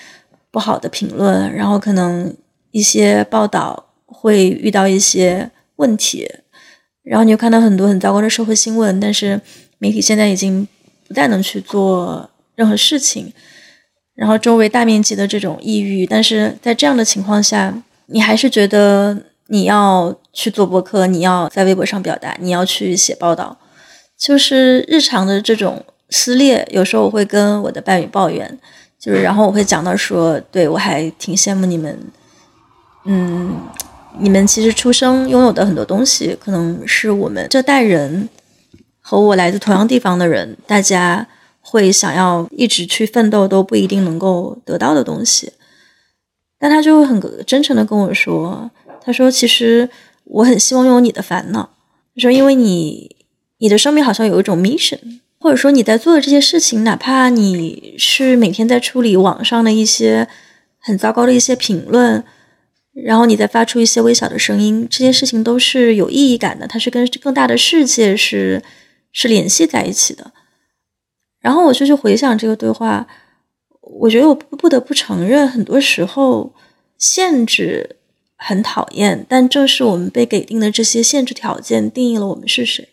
[0.50, 2.34] 不好的评论，然后可能
[2.70, 6.28] 一些报道会遇到一些问题，
[7.02, 9.40] 然后你又看到很多很糟糕的社会新闻，但是
[9.78, 10.66] 媒体现在已经
[11.06, 13.32] 不再能去做任何事情，
[14.14, 19.24] 然后周围大面积的这种抑郁，但是在这样的情况下，你还是觉得。
[19.52, 23.58] 你要去做博客，你要在微博上表达，你要去写报道，
[24.16, 26.64] 就是日常的这种撕裂。
[26.70, 28.60] 有时候我会跟我的伴侣抱怨，
[29.00, 31.98] 就是然后我会讲到说，对我还挺羡慕你们，
[33.06, 33.56] 嗯，
[34.18, 38.28] 你们其实出生拥有的很多东西，可能是我们这代人
[39.00, 41.26] 和我来自同样地方的人，大家
[41.62, 45.54] 会想要一直去奋斗都不一定能够得到的东西。
[46.58, 48.70] 但他就会很真诚的跟我说。
[49.02, 49.88] 他说：“其实
[50.24, 51.70] 我很希望拥有你的烦恼。
[52.14, 53.16] 他说，因为你
[53.56, 60.28] 你的生命好像有一种 mission，或者说你在做的这些事情，哪怕你是每天在处理网上的一些
[60.78, 62.22] 很糟糕的一些评论，
[62.92, 68.62] 然后你再发出一些微小的声音，这些事情都是有意义感的，它是跟更大的世界是
[69.12, 70.32] 是联系在一起的。
[71.40, 73.06] 然后我就去回想这个对话，
[73.80, 76.52] 我觉得我不得不承认，很多时候
[76.98, 77.96] 限制
[78.36, 82.90] 很讨厌，但正是我们被给定的这些限制条件，定义了我们是谁。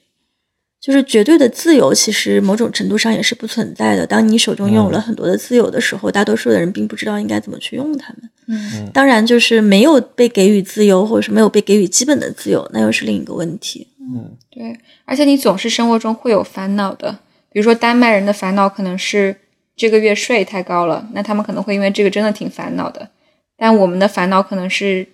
[0.88, 4.07] 就是绝对的自由，其实某种程度上也是不存在的。
[4.07, 8.29] 当你手中拥有了很多的自由的时候，大多数的人并不知道应该怎么去用它们。
[8.47, 13.85] 嗯，当然，就是没有被给予自由，或者是没有被给予基本的自由，那又是另一个问题。
[13.99, 14.79] 嗯，对。
[15.03, 17.11] 而且你总是生活中会有烦恼的，
[17.51, 19.35] 比如说丹麦人的烦恼可能是
[19.75, 23.09] 这个月税太高了，那他们可能会因为这个真的挺烦恼的。
[23.57, 25.05] 但我们的烦恼可能是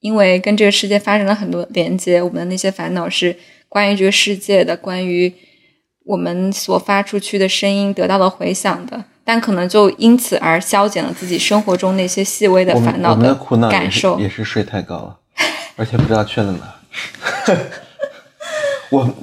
[0.00, 3.34] 因为跟这个世界发生了很多连接，我们的那些烦恼是。
[3.68, 5.32] 关于这个世界的，关于
[6.04, 13.34] 我们所发出去的声音得到了回响的，但可能就因此而消减了自己生活中那些细微的烦恼的
[13.68, 14.18] 感受。
[14.20, 15.16] 也是睡太高了，
[15.76, 16.74] 而且不知道去了哪。
[18.90, 19.14] 我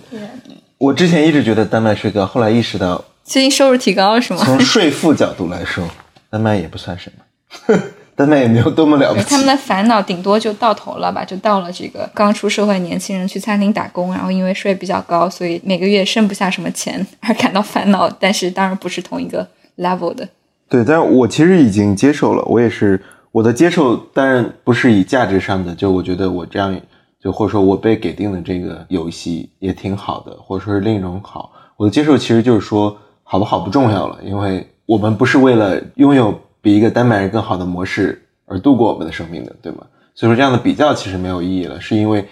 [0.78, 4.42] 我之前一直觉得丹麦税高，后来意识到最近收入提高了是吗？
[4.44, 5.90] 从税负角度来说，
[6.30, 7.76] 丹麦也不算什么。
[8.16, 9.30] 丹麦也没有多么了不起。
[9.30, 18.10] 他们的烦恼顶多就到头了吧，就到了这个刚出社会年轻人去餐厅打工，然后因为税比较高，所以每个月剩不下什么钱而感到烦恼。
[18.20, 19.48] 但是当然不是同一个
[19.78, 20.30] level 的。
[20.70, 23.02] 对，但是我其实已经接受了，我也是
[23.32, 26.80] 我的接受，当然不是以价值上的，就我觉得我这样，
[27.20, 31.52] 就或者说我被给定的这个游戏也挺好的，或者说是另一种好。
[31.78, 36.40] 我的接受其实就是说好不好不重要了，因为我们不是为了拥有。
[36.64, 39.80] 比一个丹麦人更好的模式而度过我们的生命的，对吗？
[40.16, 42.26] 所以说这样的比较其实没有意义了，是因为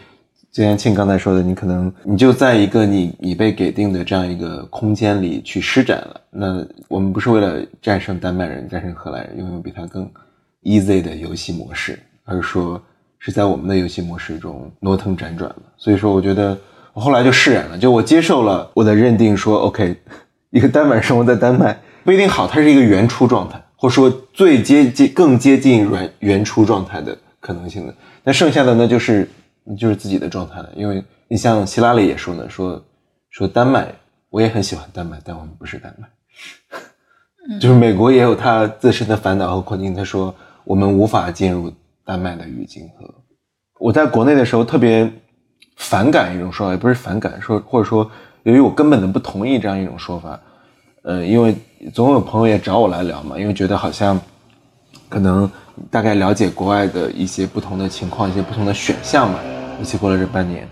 [0.52, 6.22] 就像庆刚才说的，你可能你就在一个你你被给定的这样一个空间里去施展了。
[6.30, 10.10] 那我们不是为了战胜丹麦人、战胜荷兰人，拥有比他更
[10.64, 12.82] easy 的游戏模式，而是说
[13.20, 15.62] 是在我们的游戏模式中挪腾辗转了。
[15.76, 16.58] 所以说，我觉得
[16.94, 19.96] 我后来就释然了，就我接受了我的认定，说 OK，
[20.52, 23.62] 一个丹麦人生活在丹麦不一定好，它是一个原初状态。
[23.82, 29.28] 或者说最接近、更接近原原初状态的可能性的，那剩下的呢，就是
[29.76, 30.70] 就是自己的状态了。
[30.76, 32.86] 因为你像希拉里也说呢，说
[33.32, 33.92] 说丹麦，
[34.30, 36.08] 我也很喜欢丹麦，但我们不是丹麦。
[37.60, 39.96] 就是美国也有他自身的烦恼和困境。
[39.96, 40.32] 他说
[40.64, 41.74] 我们无法进入
[42.06, 43.12] 丹麦的语境和
[43.80, 45.12] 我在国内的时候特别
[45.78, 48.12] 反感一种说法，也不是反感，说或者说
[48.44, 50.40] 由于我根本的不同意这样一种说法。
[51.04, 51.56] 呃，因为
[51.94, 54.20] 总有朋友也找我来聊嘛，因为觉得好像
[55.10, 55.50] 可能
[55.90, 59.40] 大概了解国外的一些不同的情况、一些不同的选项嘛。
[59.82, 60.70] 一起过了这半年，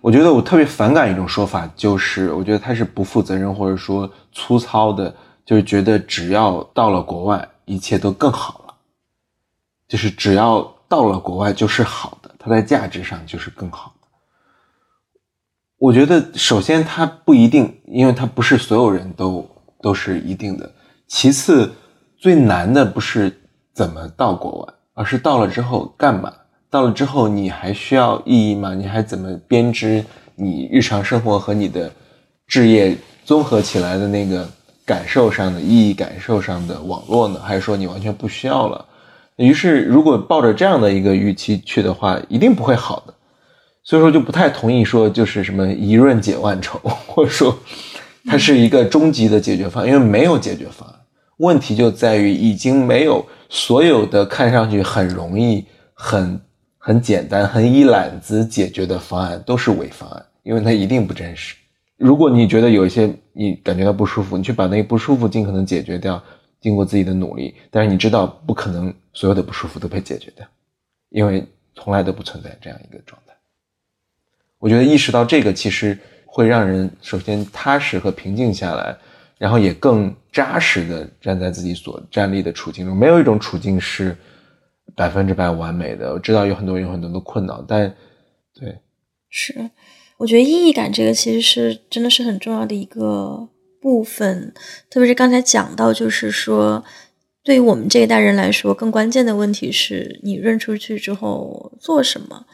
[0.00, 5.14] 我觉得我特别反感一种说法，就是我觉得他是不负责任或者说粗糙的，
[5.44, 8.74] 就是觉得只要到了国外，一切都更好了，
[9.86, 14.08] 就是只要到了国外就是好的，它在价值上就是更好的。
[15.76, 19.46] 我觉得首先它不一定，因为它不是所有人都。
[19.88, 20.70] 都是一定的。
[21.06, 21.72] 其次，
[22.18, 23.34] 最难的不是
[23.72, 26.30] 怎么到国外，而是到了之后干嘛？
[26.68, 28.74] 到了之后你还需要意义吗？
[28.74, 31.90] 你还怎么编织你日常生活和你的
[32.46, 34.46] 置业综合起来的那个
[34.84, 37.40] 感受上的意义、感受上的网络呢？
[37.40, 38.84] 还是说你完全不需要了？
[39.36, 43.14] 于是，如果抱着这样的一个预期去的话，一定不会好的。
[43.82, 47.56] 所以说，就不太同意说就是什么一润解万愁，或者说。
[48.28, 50.94] 它是一个终极的解决方案，因为没有解决方案。
[51.38, 55.64] 问题就在于已经没有所有的看上去很容易、
[55.94, 56.38] 很
[56.76, 61.56] 很简单、很一揽子解决的方案都是伪方案，因为它一定不真实。
[61.96, 66.22] 如果你觉得有一些你感觉到不舒服，你去把那个不舒服尽可能解决掉，
[66.60, 70.46] 经过自己的努力，但是你知道不可能所有的不舒服都被解决掉，
[71.08, 73.34] 因为从来都不存在这样一个状态。
[74.58, 75.98] 我觉得意识到这个其实。
[76.30, 78.94] 会让人首先踏实和平静下来，
[79.38, 82.94] 然后也更扎实的站在自己所站立的处境中。
[82.94, 84.14] 没有一种处境是
[84.94, 86.12] 百分之百完美的。
[86.12, 87.92] 我知道有很多人有很多的困难，但
[88.54, 88.78] 对，
[89.30, 89.70] 是，
[90.18, 93.48] 我觉得意义感这个其实是真的是很重要的一个
[93.80, 94.52] 部分。
[94.90, 96.84] 特别是刚才讲到，就是说，
[97.42, 102.44] 对于我们这一代人来说，更关键的问题是你认出去之后做什么。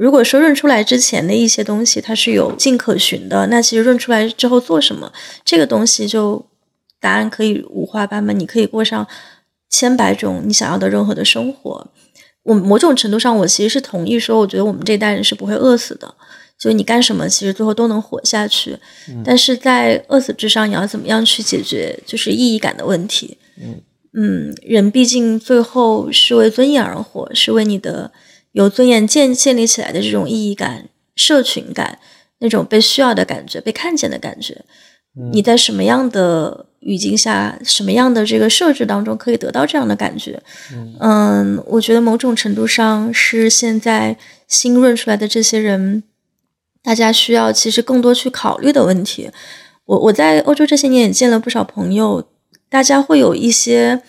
[0.00, 5.12] 如果说认出来之前的一些东西它是有迹可循的，那其实认出来之后做什么，
[5.44, 6.46] 这个东西就
[6.98, 9.06] 答案可以五花八门，你可以过上
[9.68, 11.86] 千百种你想要的任何的生活。
[12.44, 16.14] 我某种程度上，我其实是同意说，我觉得我们这代人是不会饿死的，
[16.58, 18.78] 就你干什么，其实最后都能活下去。
[19.22, 23.36] 但是在饿死之上，你要怎么样去解决就是意义感的问题？
[24.14, 28.10] 嗯，人毕竟最后是为尊严而活，是为你的。
[28.52, 31.98] 由尊严建建立起来的这种意义感、社群感，
[32.38, 34.64] 那种被需要的感觉、被看见的感觉。
[35.32, 40.40] 你在什么样的语境下、什么样的这个设置当中可以得到这样的感觉？
[41.00, 46.04] 嗯，我觉得某种程度上是现在新润出来的这些人，
[46.80, 49.30] 大家需要其实更多去考虑的问题。
[49.84, 52.28] 我我在欧洲这些年也见了不少朋友，
[52.68, 54.00] 大家会有一些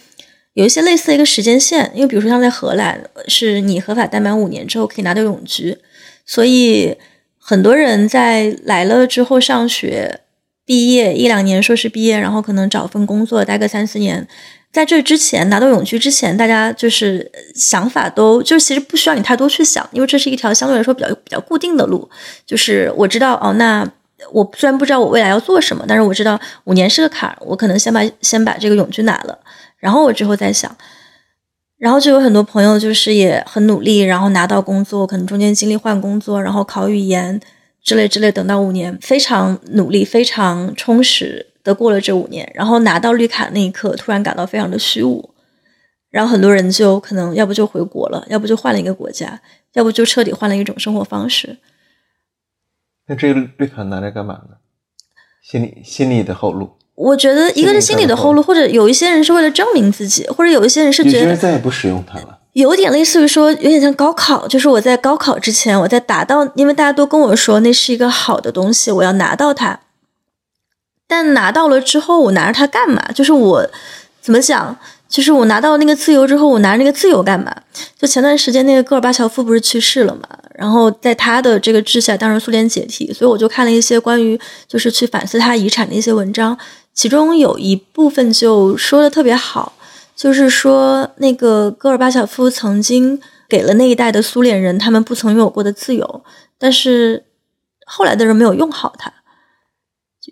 [0.53, 5.77] 有一些类似的一个时间线，因为比如说像在荷兰，是你合法待满五年之后可以拿到永居，
[6.25, 6.97] 所以
[7.37, 10.21] 很多人在来了之后上学。
[10.63, 14.25] 毕业一两年，硕士毕业，然后可能找份工作，待个三四年，
[14.71, 22.09] 在这之前拿到永居之前，大家就是想法都就是其实不需要你太多去想，因为这是一条相对来说比较比较固定的路。
[22.45, 23.85] 就是我知道哦，那
[24.31, 29.37] 我虽然不知道我未来要做什么，但是我知道五年是个坎儿，我可能先把先把这个永居拿了，
[29.81, 30.73] 然后我之后再想。
[31.77, 37.41] 然后就有很多朋友就是也很努力，然后拿到工作，可能中间经历换工作，然后考语言。
[37.83, 45.33] 之类之类，等到五年，非常努力、非常充实的过了这五年，然后拿到绿卡那一刻，突然感到非常的虚无，
[46.11, 49.41] 然后很多人就可能要不就回国了，要不就换了一个国家，
[49.73, 51.57] 要不就彻底换了一种生活方式。
[53.07, 54.57] 那这个绿卡拿来干嘛呢？
[55.41, 56.77] 心理心理的后路。
[57.01, 62.37] 我觉得一个是心理的后路，或者有一些人是为了证明自己，或者有一些人是觉得再也不使用它了。
[62.53, 69.79] 有点类似于说，有点像高考，就是我在高考之前，我在达到，因为大家都跟我说那是一个好的东西，我要拿到它。
[71.07, 73.01] 但拿到了之后，我拿着它干嘛？
[73.15, 73.69] 就是我
[74.21, 74.77] 怎么讲？
[75.09, 77.53] 就是我拿到那个自由之后，我拿着那个自由干嘛？
[77.99, 80.21] 就前段时间那个戈尔巴乔夫不是去世了嘛？
[80.55, 86.57] 然后在他的这个治下，当时苏联解体，所以我就看了一些关于就是去反思他遗产的一些文章，
[86.93, 89.73] 其中有一部分就说的特别好。
[90.13, 93.19] 就是说，那个戈尔巴乔夫曾经
[93.49, 96.23] 给了那一代的苏联人他们不曾拥有过的自由，
[96.59, 97.25] 但是
[97.87, 99.11] 后来的人没有用好它，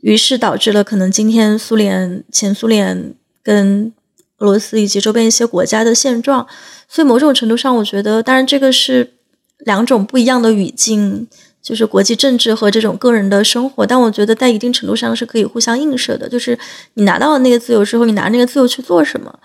[0.04, 3.92] 于是导致了可能今天苏联、前苏联跟
[4.38, 6.46] 俄罗斯以及周边一些国家的现状。
[6.88, 9.14] 所以某种程度上，我觉得，当然这个是
[9.58, 11.28] 两种不一样的语境，
[11.62, 13.86] 就是国际政治和这种个人的生活。
[13.86, 16.58] 但我觉得在一定程度上是可以互相映射的，就是
[16.96, 19.40] 你拿到了那个自由之后，你拿那个自由去做什么？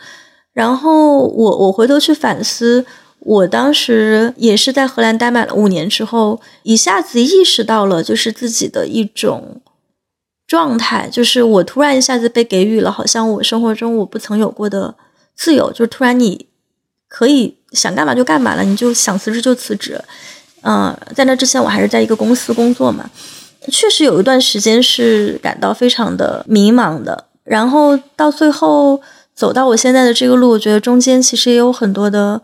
[0.53, 2.87] 然后我我回头去反思，
[3.19, 9.61] 我当时也是在荷兰待满了五年之后，一下子意识到了就是自己的一种
[10.47, 14.95] 状态，就是我突然一下子被给予了好像我生活中我不曾有过的
[15.35, 16.47] 自由，就是突然你
[17.09, 20.01] 可以想干嘛就干嘛了，你就想辞职就辞职。
[20.65, 23.09] 嗯，在那之前我还是在一个公司工作嘛，
[23.71, 29.01] 确实有一段时间是感到非常的迷茫的，然后到最后。
[29.37, 32.41] 走到我现在的这个路，我觉得中间其实也有很多的、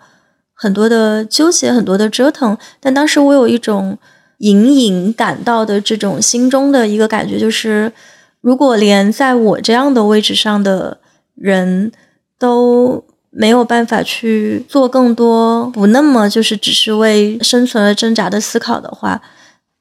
[0.53, 2.59] 很多的纠结，很多的折腾。
[2.81, 3.97] 但当时我有一种
[4.39, 7.93] 隐隐感到的这种心中的一个感觉，就是
[8.41, 10.99] 如果连在我这样的位置上的
[11.37, 11.93] 人
[12.41, 19.21] 都没有办法去做更多不那么就是只是为生存而挣扎的思考的话。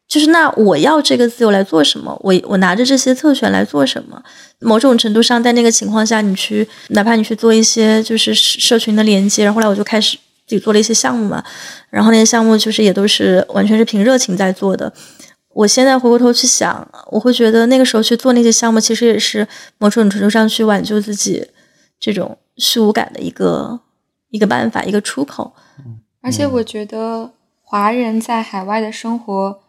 [0.07, 2.19] 就是那我要这个自由来做什么？
[2.23, 4.19] 我我拿着这些特权来做什么？
[4.59, 11.43] 某种程度上，在那个情况下，你去哪怕你去做一些就是社群的连接，然后来我就开始自己做了一些项目嘛，
[11.91, 14.91] 然后那些项目就是也都是完全是凭热情在做的。
[15.49, 19.47] 我现在回过头去想，我会觉得那个时候去做那些项目，其实也是
[19.77, 21.45] 某种程度上去挽救自己
[21.99, 23.79] 这种虚无感的一个
[24.29, 25.53] 一个办法，一个出口。
[26.21, 29.61] 而且我觉得华人在海外的生活。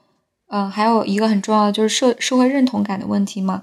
[0.52, 3.62] 嗯，还有一个很重要的就是社社会认同感的问题嘛。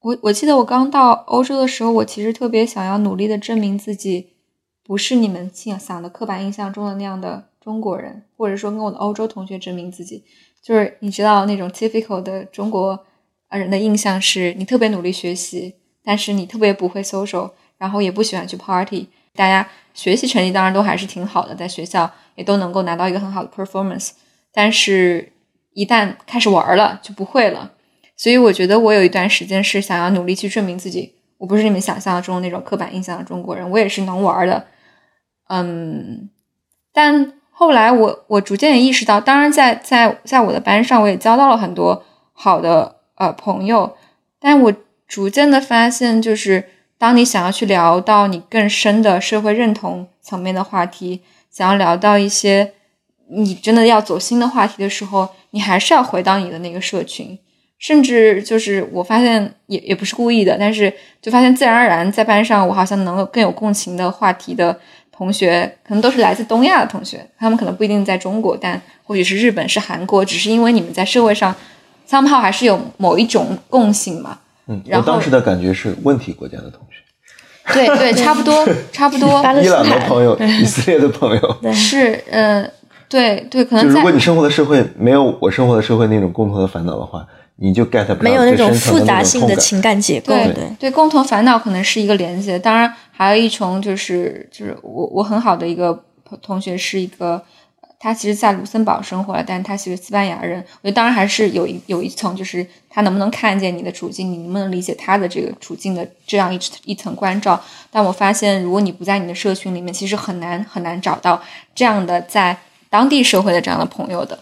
[0.00, 4.30] 我我记得我刚到欧洲的时候，我其实特别想要努力的证明自己
[4.82, 10.24] 不是你们想想的刻板印象中的那样的中国人，或者说跟我的欧洲同学证明自己。
[10.60, 13.06] 就是你知道那种 typical 的中国
[13.50, 17.52] 人的印象是你特别努力学习，但是你特别不会 social，
[17.82, 19.08] 然后也不喜欢去 party。
[19.34, 24.10] 大家学习成绩当然都还是挺好的，在学校也都能够拿到一个很好的 performance，
[24.52, 25.32] 但是。
[25.74, 27.70] 一旦开始玩了，就不会了。
[28.14, 34.66] 所以我觉得我有一段时间是想要努力去证明自己，我不是你们想象中那种刻板印象的中国人，我也是能玩的。
[35.48, 36.28] 嗯，
[36.92, 42.04] 但后来我我逐渐也意识到，当然在在在我的班上，我也交到了很多
[42.34, 43.96] 好的呃朋友，
[44.38, 44.74] 但我
[45.08, 46.68] 逐渐的发现，就是
[47.02, 52.74] 当你想要去聊到你更深的社会认同层面的话题，想要聊到一些
[53.28, 55.28] 你真的要走心的话题的时候。
[55.50, 57.36] 你还是要回到你的那个社群，
[57.78, 60.90] 甚至就是我发现也也不是故意的，但是
[61.20, 64.78] 就发现自然而然在班上，我好像能够更有共情的话题的
[65.10, 71.54] 同学可能都是来自东亚的同学，他们可能不一定在中国，但或许是日本、是韩国，只是因为你们在社会上
[72.08, 74.38] ，somehow 还是有某一种共性嘛。
[74.68, 76.91] 嗯，然后我当时的感觉是问题国家的同学，
[77.72, 79.28] 对对， 差不多差不多。
[79.42, 81.56] 巴勒伊朗的斯坦朋友、以色列的朋友。
[81.62, 81.72] 对。
[81.72, 82.68] 是呃，
[83.08, 89.58] 对对，可能在如果你生活的社会没有我生活的社会那种共同的烦恼的话，你就 get 不到没有那种最深层复杂性的那种痛感。
[89.60, 90.52] 情感结构，对。
[90.54, 96.02] 对，对，共同烦恼可能是一个连接，当然还有一重就是就是我我很好的一个
[96.42, 97.40] 同学是一个，
[98.02, 100.58] 他其实在卢森堡生活了，但是他其实西班牙人。
[100.80, 107.62] 我觉得当然还是有一有一层，就是他能不能看见你的处境，你能不能理解他的这个处境的这样一一层关照。
[107.92, 111.40] 但我发现，如果你不在你的社群里面，其实很难很难找到
[111.76, 112.56] 这样的在
[112.90, 114.36] 当地社会的这样的朋友的。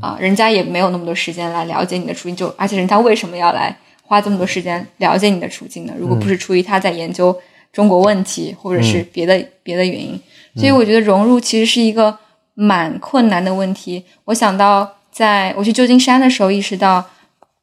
[0.00, 5.94] 啊，人家也没有那么多时间来了解你的处境，就而且人家为什么要来花这么多时间了解你的处境呢？
[5.96, 7.36] 如果不是出于他在研究
[7.72, 10.20] 中国问题，或者是别的、别的原因，
[10.56, 12.18] 所以我觉得融入其实是一个
[12.54, 14.04] 蛮困难的问题。
[14.26, 17.04] 我想到在我去旧金山的时候，意识到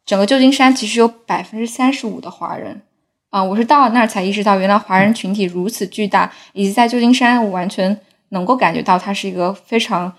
[0.05, 2.81] 整个旧金山其实有百分之三十五的华人。
[3.29, 7.97] 啊，我是到了那儿才意识到，原来华人群体如此巨大，以及在旧金山，我完全
[8.29, 10.13] 能够感觉到它是一个非常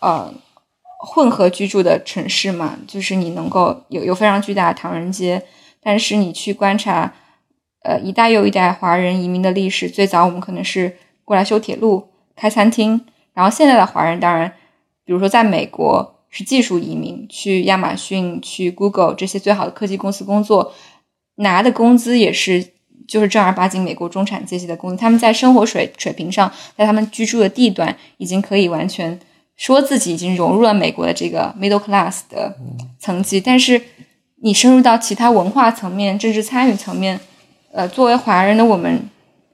[0.00, 0.30] 呃
[0.98, 5.42] 混合居住的城市嘛，就是你能够有有非常巨大的唐人街，
[5.82, 7.14] 但是你去观察，
[7.82, 13.06] 呃，一代又一代华人移民的历史，最早我们可能是过来修铁路、开餐厅，
[13.40, 14.52] 然后现在的华人当然，
[15.02, 20.74] 比如说在美国是技术移民，去亚马逊、去 Google 这些最好的科技公司工作，
[21.36, 22.62] 拿的工资也是
[23.08, 29.18] 就是正儿八经美国中产阶级的工资，他们在生活水水平上，在他们居住的地段已经可以完全。
[29.56, 32.54] 说自己已经融入了美国的这个 middle class 的
[32.98, 33.80] 层级，但是
[34.36, 37.18] 你深入到其他文化层面、政治参与层面，
[37.72, 39.08] 呃，作为华人的我们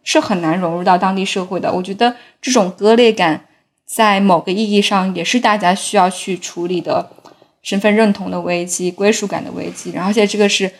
[0.04, 1.72] 是很难融入到当地社会的。
[1.72, 3.45] 我觉得这种割裂感
[3.86, 7.08] 在某个意义上也是大家需要去处理的
[7.62, 10.70] 身份认同的危机、归属感的危机，然后而且这个是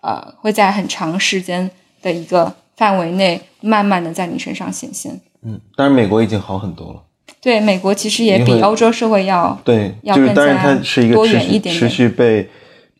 [0.00, 1.68] 呃会在很长时间
[2.00, 5.20] 的一个范围内慢慢的在你身上显现。
[5.42, 7.02] 嗯，当然美国已经好很多了。
[7.40, 12.48] 对，美国其实也比欧洲社会要对，要更就是当然加它是一个多持续被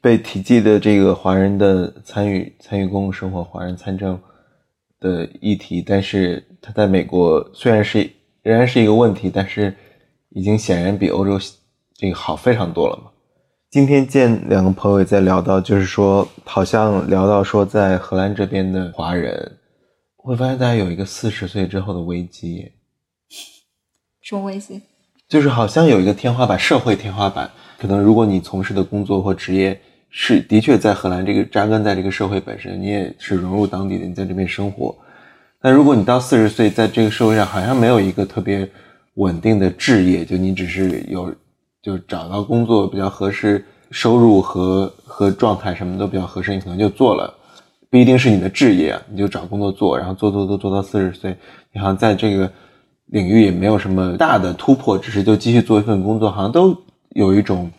[0.00, 4.18] 被提及的这个华人的参与参与公共生活、华人参政
[4.98, 8.10] 的议题，但是它在美国虽然是
[8.42, 9.74] 仍然是一个问题，但是
[10.30, 11.38] 已经显然比欧洲
[11.94, 13.10] 这个好非常多了嘛。
[13.70, 19.58] 今天见两个朋友也在聊到，就是说好像聊到说在荷兰这边的华人，
[20.16, 22.72] 会发现大家有一个四十岁之后的危机。
[24.20, 24.82] 什么危机？
[25.28, 27.50] 就是好像有一个天花板，社会天花板。
[27.78, 29.80] 可能如果你从事的工作或职业
[30.10, 34.94] 是的确在荷兰这个扎根在这个社会本身，你也是融入当地的，你在这边生活。
[35.62, 38.68] 但如果你到四十岁，在这个社会上好像没有一个特别
[39.14, 41.32] 稳定的置业，就你只是有
[41.80, 47.32] 就找到工作比较合适，收入和和状态什么都比较合适，你可能就做了，
[47.88, 51.36] 不一定是你的置业，你就找工作做，然后做做做做到四十岁，
[51.72, 52.50] 你好像在这个
[53.06, 56.76] 领域也没有什么大的突破，只是就继续做一份工作，好像都
[57.10, 57.70] 有一种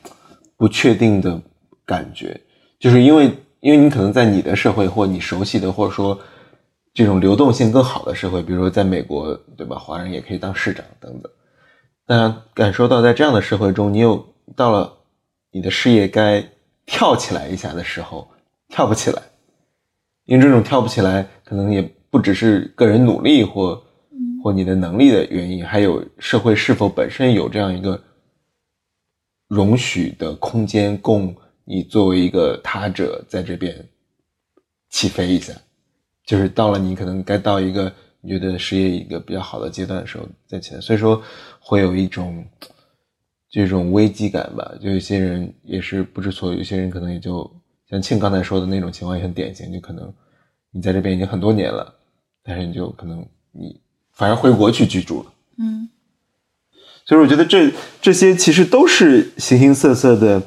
[0.55, 1.37] 不确定的
[1.85, 2.39] 感觉，
[2.79, 3.29] 就是因为
[3.59, 6.17] 因为你可能在你的社会或你熟悉的或者说
[6.93, 9.77] 这种流动性更好的社会，比如说在美国，对吧？
[9.77, 11.31] 华人也可以当市长等等，
[12.05, 14.23] 但感受到在这样的社会中，你有
[14.55, 14.95] 到了
[15.51, 16.47] 你的事业该
[16.85, 18.29] 跳起来一下的时候，
[18.69, 19.21] 跳不起来，
[20.25, 21.81] 因为这种跳不起来，可能也
[22.11, 23.83] 不只是个人努力或
[24.43, 27.99] 或你的能力的原因，还有社会是否本身有这样一个
[29.47, 33.89] 容许的空间，供你作为一个他者在这边
[34.89, 35.53] 起飞一下，
[36.25, 37.91] 就是到了你可能该到一个
[38.21, 41.21] 你觉得事业一个比较好的阶段的时候再起来，所以说
[41.59, 42.45] 会有一种
[43.49, 44.73] 这种危机感吧。
[44.81, 47.49] 就有些人也是不知所措，有些人可能也就
[47.89, 50.11] 像庆刚才说的那种情况也很典型，就可能
[50.71, 51.93] 你在这边已经很多年了，
[52.43, 53.81] 但是你就可能你
[54.13, 55.33] 反而回国去居住了。
[55.57, 55.89] 嗯，
[57.05, 57.71] 所以我觉得这
[58.01, 60.41] 这些其实都是形形色色的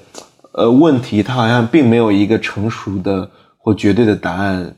[0.53, 4.77] 呃问题，它好像并没有一个成熟的或绝对的答案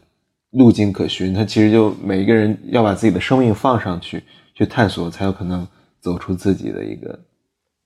[0.51, 1.35] 路径可循。
[1.35, 4.23] 他其实就每一个人要把自己的生命放上去
[4.55, 5.67] 去探索，才有可能
[6.01, 7.19] 走出自己的一个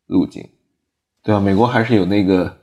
[0.07, 0.47] 路径，
[1.23, 1.41] 对啊？
[1.41, 2.57] 美国还是有那个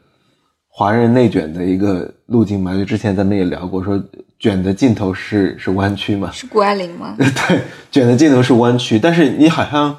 [0.67, 4.01] 华人内卷的一个路径嘛，就之前咱们也聊过，说
[4.37, 7.15] 卷的尽头是是弯曲嘛，是谷爱凌吗？
[7.17, 7.61] 对，
[7.91, 9.97] 卷的尽头是弯曲，但是你好像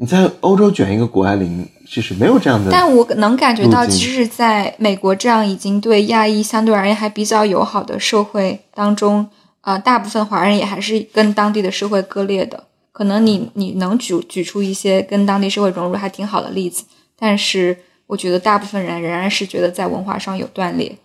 [0.00, 2.70] 你在欧洲卷一个谷爱凌，其实没有这样的。
[2.72, 9.28] 但我能感觉到，其实在美国这样已经对亚裔相对而言还比较友好的社会当中，
[9.60, 12.64] 呃，大部分华人也还是跟当地的社会割裂的。
[12.92, 16.84] 可能你你能举举出一些跟当地社会融入还挺好的例子，
[17.18, 20.96] 但是我觉得大部分人仍然是觉得在文化上有断裂。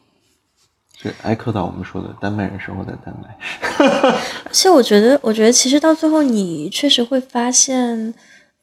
[0.97, 3.37] 是挨克到我们说的丹麦人生活在丹麦。
[4.45, 8.13] 而且我觉得，我觉得其实到最后，你确实会发现，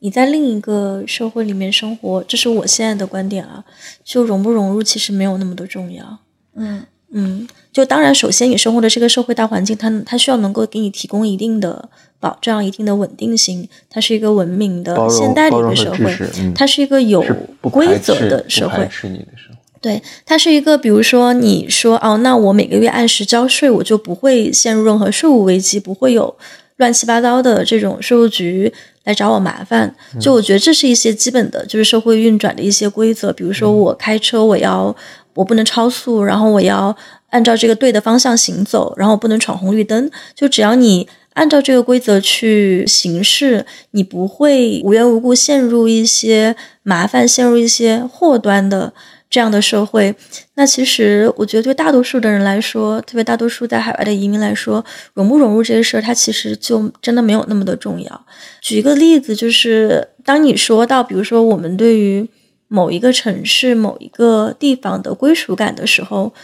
[0.03, 3.65] 你在另一个社会里面生活，这是我现在的观点啊。
[4.03, 6.19] 就融不融入，其实没有那么的重要。
[6.57, 11.89] 嗯嗯，就当然，首先你生活的这个社会大环境，它它需要能够给你提供一定的
[12.19, 13.69] 保障、一定的稳定性。
[13.89, 16.13] 它是一个文明的现代的一个社会
[16.53, 17.25] 它是一个有
[17.61, 18.89] 规则的社会不排。
[18.89, 19.63] 斥你的生活。
[19.81, 26.37] 对，它是一个，比如说你说哦，那我每个月按时交税，我就不会陷入任何税务危机，不会有
[26.77, 28.73] 乱七八糟的这种税务局
[29.05, 29.95] 来找我麻烦。
[30.21, 33.33] 就我觉得这是一些基本的，就是社会运转的一些规则。
[33.33, 34.95] 比如说我开车，我要
[35.35, 36.97] 我不能超速，然后我要
[37.31, 40.11] 按照这个对的方向行走，然后不能闯红绿灯。
[40.35, 48.93] 就只要你按照这个规则去行事，你不会无缘无故陷入一些麻烦，陷入一些祸端的。
[49.33, 50.15] 这样的社会，
[50.57, 54.85] 那其实我觉得对大多数的人来说，特别大多数在海外的移民来说，
[55.15, 58.27] 融不融入这些事儿，它其实就真的没有那么的重要。
[58.61, 62.29] 举一个例子，就是当你说到，比如说我们对于
[62.69, 66.35] 某一个城市、某一个地方的归属感的时候，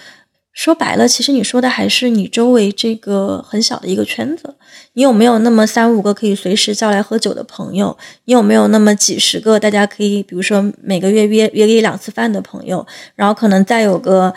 [0.58, 4.56] 说白了，其实你说的还是你周围这个很小的一个圈子。
[4.94, 7.96] 你有没有那么三五个可以随时叫来喝酒的朋友？
[8.24, 12.84] 你有没有那么几十个大家可以，比如说每个月约约个一两次饭的朋友？
[13.14, 14.34] 然后可能再有个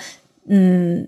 [0.48, 1.08] 嗯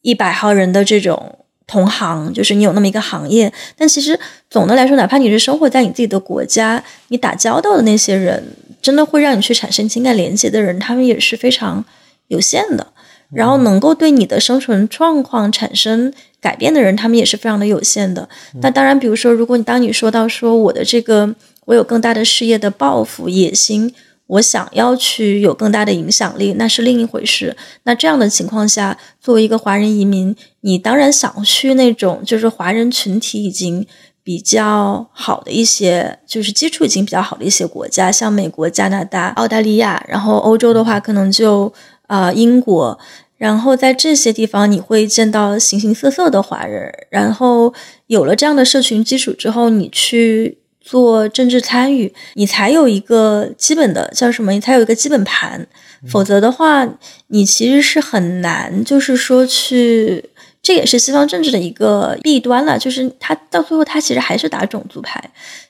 [0.00, 3.52] 一百号人的这种同行，就是你有那么一个行业。
[3.76, 4.18] 但其实
[4.48, 8.42] 总的来说，哪怕你是生活在你自己的国家，你打交道的那些人，
[8.80, 11.84] 真的会让你去产生情感连接的人，他们也是非常
[12.28, 12.93] 有限的。
[13.34, 18.28] 然后能够对你的生存状况产生改变的人，他们也是非常的有限的。
[18.60, 21.34] 那当然，比如说，如果你当你说到说我的这个，
[21.66, 23.94] 我有更大的事业的抱负、野心，
[24.26, 27.56] 我想要去有更大的影响力，那是另一回事。
[27.84, 33.86] 那这样的情况下，作为一个华人移民，你当然想去那种就是华人群体已经
[34.22, 41.72] 比较好的一些，就是基础已经比较好的一些国家，像美国、加拿大、澳大利亚，然后欧洲的话，可能就
[42.08, 42.98] 呃英国。
[43.44, 46.90] 然后在这些地方，你会见到形形色色的华人。
[47.10, 47.74] 然后
[48.06, 54.50] 有了这样的社群基础之后，你去做政治参与，你才有一个基本的叫什么？
[54.52, 55.66] 你才有一个基本盘。
[56.08, 56.88] 否则的话，
[57.26, 60.30] 你其实是很难，就是说去。
[60.62, 65.22] 这也是西方政治的一个弊端了，就是他到最后他其实还是打种族牌，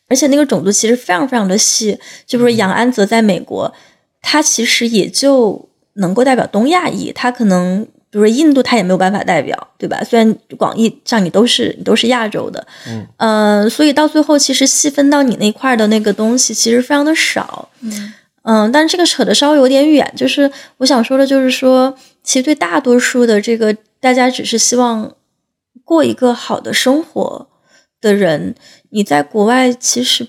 [0.06, 1.98] 而且那个种族其实非常非常的细。
[2.24, 3.74] 就比如杨安泽在美国，
[4.22, 5.68] 他其实也就。
[5.94, 10.02] 能够代表东亚裔，他可能比如说印度，他也没有办法代表，对吧？
[10.04, 18.12] 虽然广义上你都是你都是亚洲的，嗯，呃，所以到最后其实细分到你那块的那个东西其实非常的少，嗯
[18.42, 25.14] 嗯，但是这个扯的稍微有点远，就是我想说的就是说，其实对大多数的这个大家只是希望
[25.84, 27.48] 过一个好的生活
[28.00, 28.54] 的人，
[28.90, 30.26] 你在国外其实。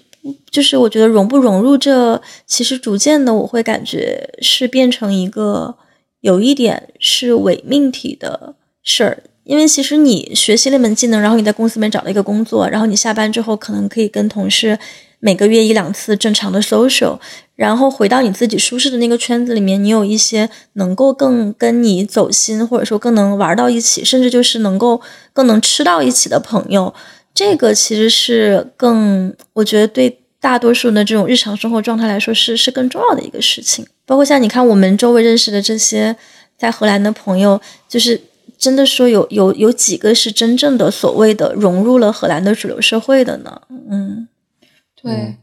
[0.49, 5.75] 就是我觉得融不融入这，其实逐渐的我会感觉是变成一个
[6.21, 9.23] 有一点是伪命题的事儿。
[9.43, 14.79] 因为其实你学习了一门技能，然后你在公司里面找了一个工作，然后你下班之后可能可以跟同事
[15.19, 17.19] 每个月一两次正常的 social，
[17.55, 24.99] 然后回到你自己舒适的那个圈子里面，你有一些能够更跟你走心，或者说更能玩到一起，甚至就是能够
[25.31, 26.91] 更能吃到一起的朋友。
[27.35, 33.85] 这个其实是更，我觉得对大多数的这种日常生活状态来说是是更重要的一个事情。
[34.05, 36.15] 包括像你看我们周围认识的这些
[36.57, 37.59] 在荷兰的朋友，
[37.89, 38.21] 就是
[38.57, 43.61] 真的说有有有几个是真正的所谓的融入了荷兰的主流社会的呢？
[43.89, 44.27] 嗯，
[45.01, 45.35] 对，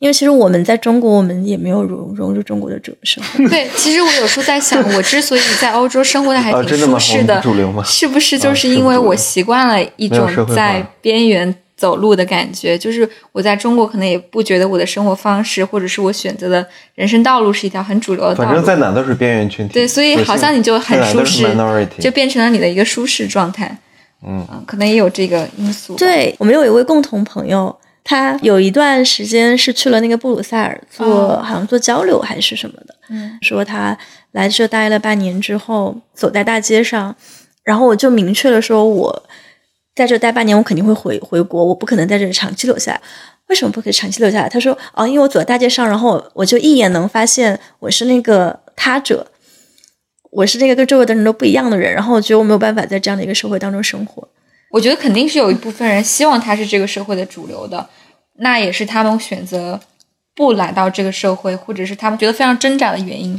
[0.00, 3.48] 因为其实我们在中国，我们也没有融融入中国的这种生活。
[3.50, 6.76] 对，其实我有时候在想，我之所以在欧洲生活的还啊，挺？
[6.76, 7.84] 舒适的，我们主流吗？
[7.84, 12.78] 是不是就啊是因为我习惯了一种在边缘走路的感觉？
[12.78, 18.48] 就是我在中国可能也不觉得我的生活方式或者是我选择的人生道路是一条很主流的道路。
[18.48, 19.74] 反正在哪都是边缘群体。
[19.74, 21.46] 对，所以好像你就很舒适，
[21.98, 23.76] 就变成了你的一个舒适状态。
[24.26, 32.94] 嗯嗯，可能也有这个因素。，对我们有一位共同朋友，他有一段时间是去了那个布鲁塞尔做，哦好像做交流还是什么的。
[33.08, 33.96] 嗯说他
[34.32, 37.14] 来这待了半年之后，走在大街上，
[37.62, 39.22] 然后我就明确了说，我
[39.94, 43.00] 在这待半年，我肯定会回回国，我不可能在这里长期留下来。
[43.48, 44.48] 为什么不可以长期留下来？
[44.48, 49.26] 他说：“哦，因为我走在大街上，然后我就一眼能发现我是那个他者，
[50.30, 54.28] 我是那个跟周围的人都不一样的人，然后我觉得我没有办法在这样的一个社会当中生活。
[54.70, 57.88] 我觉得肯定是有一部分人希望他是这个社会的主流的。
[58.36, 59.78] 那也是他们选择
[60.34, 63.38] 不来到这个社会，或者是他们觉得非常挣扎的原因。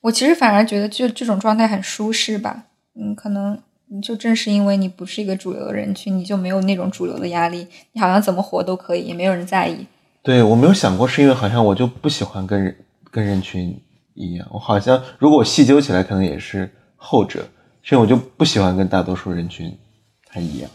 [0.00, 2.64] 我其实反而觉得，就这种状态很舒适吧。
[2.94, 3.60] 嗯，可能
[4.02, 9.86] 就正是因为你不是一个主流的人群，你就没有那种主流的压力，你好像怎么活都可以，也没有人在意。
[10.22, 12.74] 对我没有想过，是因为好像我就不喜欢跟人
[13.10, 13.78] 跟人群
[14.14, 14.48] 一样。
[14.50, 17.40] 我好像如果我细究起来，可能也是后者，
[17.82, 19.76] 是因为我就不喜欢跟大多数人群
[20.32, 20.70] 太一样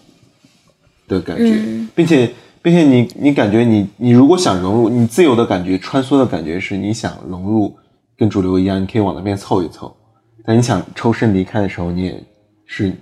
[1.07, 1.59] 的感觉，
[1.95, 7.75] 并且并且你你感觉你你如果想融入，你自由的感觉、穿梭的感觉是你想融入
[8.17, 9.95] 跟主流一样，你可以往那边凑一凑。
[10.43, 12.23] 但你想抽身离开的时候，你也
[12.65, 12.93] 是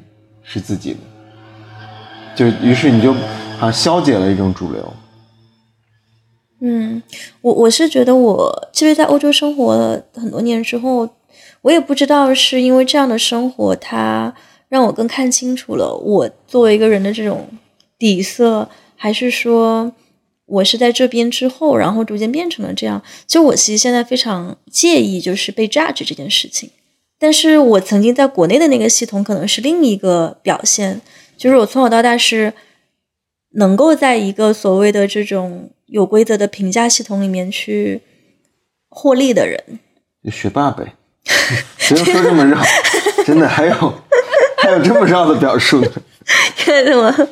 [0.43, 0.99] 是自己的，
[2.35, 4.93] 就于是你就好像消解了一种主流。
[6.61, 7.03] 嗯，
[7.41, 11.09] 我我是觉得我其实，在欧洲生活了很多年之后，
[11.61, 14.33] 我也不知道是因为这样的生活，它
[14.73, 17.47] 让我更看清楚了我作为一个人的这种
[17.99, 19.93] 底色，还是说
[20.47, 22.99] 我是在这边之后，然后逐渐变成了这样。
[23.27, 26.71] 就我其实现在非常介意就是被 judge 这件事情，
[27.19, 31.01] 但是我曾经在国内的那个系统可能是另一个表现，
[31.37, 32.53] 就是我从小到大是
[33.51, 35.69] 能够在一个所谓的这种。
[35.87, 38.01] 有规则的评价系统里面去
[38.89, 39.61] 获利的人，
[40.31, 40.95] 学霸呗，
[41.87, 42.59] 不用说这么绕，
[43.23, 43.93] 真的还有
[44.63, 45.87] 还有这么绕的表述呢？
[46.57, 47.11] 看什么？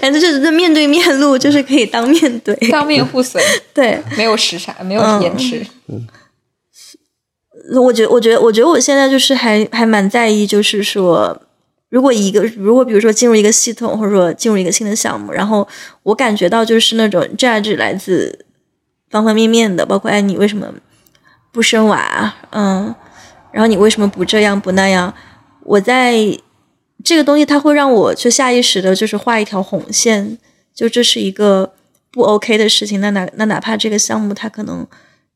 [0.00, 5.64] 反正就是面对面录，就是可以当面对，当面互损， 对，没有时差，没有延迟。
[5.88, 6.06] 嗯，
[7.80, 11.40] 我觉我觉得，我觉得我现在就是还还蛮在意，就是说。
[11.88, 15.66] 如果一个，如果比如说进入一个系统，或者说进入一个新的项目，然后
[16.02, 18.44] 我感觉到就是那种 judge 来自
[19.08, 20.66] 方方面面的，包括哎，你为什么
[21.52, 22.34] 不生娃？
[22.50, 22.92] 嗯，
[23.56, 25.14] 然后你为什么不这样不那样？
[25.62, 26.14] 我在
[27.02, 30.36] 这个东西，它会让我就下意识的就是画一条红线，
[30.74, 31.72] 就这是一个
[32.12, 33.00] 不 OK 的事情。
[33.00, 34.86] 那哪那哪怕这个项目它可能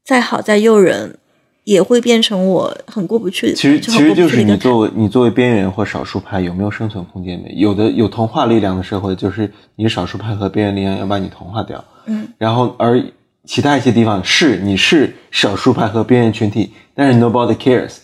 [0.05, 1.17] 再好再诱人。
[1.65, 3.53] 也会变成我很过不去。
[3.53, 7.51] 其实其实就是你作为你作为边缘或少数派有没有生存空间的？
[7.51, 11.85] 有的有同化力量的社会，就是你少数派和边缘力量要把你同化掉。
[12.07, 12.27] 嗯。
[12.39, 13.01] 然后而
[13.45, 17.99] 其他一些地方是你是少数派和边缘群体，但是 nobody cares，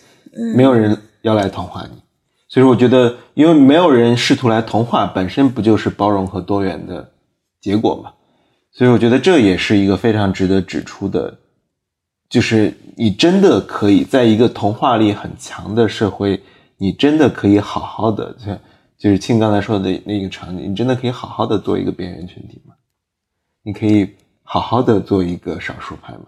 [0.55, 2.01] 没有人要来同化你。
[2.47, 7.11] 所以说，我觉得，因为没有人试图来同化，本身不就是包容和多元的
[7.59, 8.13] 结果嘛？
[8.71, 11.39] 所以我觉得这也是一个非常值得指出的。
[12.29, 16.41] 就是你真的可以在一个同化力很强的社会，
[16.77, 18.57] 你真的可以好好的，就
[18.97, 22.73] 就是庆刚才说的那个场景，你真的可以好好的做一个边缘群体吗？
[23.63, 24.09] 你可以
[24.43, 26.27] 好好的做一个少数派吗？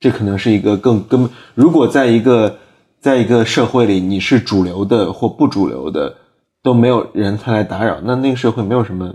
[0.00, 1.30] 这可能是一个更根本。
[1.54, 2.58] 如果在一个
[3.00, 6.16] 在一个社会里，你是主流的或不主流的，
[6.62, 9.14] 都没有人他来打扰，那那个社会没有什么，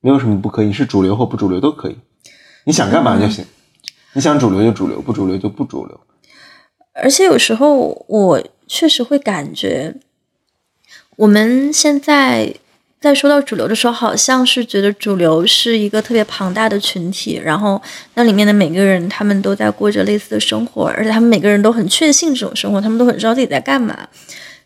[0.00, 1.98] 没有什么不可以，是主流或不主流都可以，
[2.64, 3.44] 你想干嘛就行。
[4.14, 6.00] 你想主流就主流，不主流就不主流。
[6.94, 9.94] 而且有时候我确实会感觉，
[11.16, 12.54] 我们现在
[13.00, 17.80] 在说到主流的时候，好像是觉得主流是一个特别庞大的群体，然后
[18.14, 24.08] 那里面的每个人他们都在过着类似的生活，而且他们每个人都很确信这种生活，他们都很知道自己在干嘛。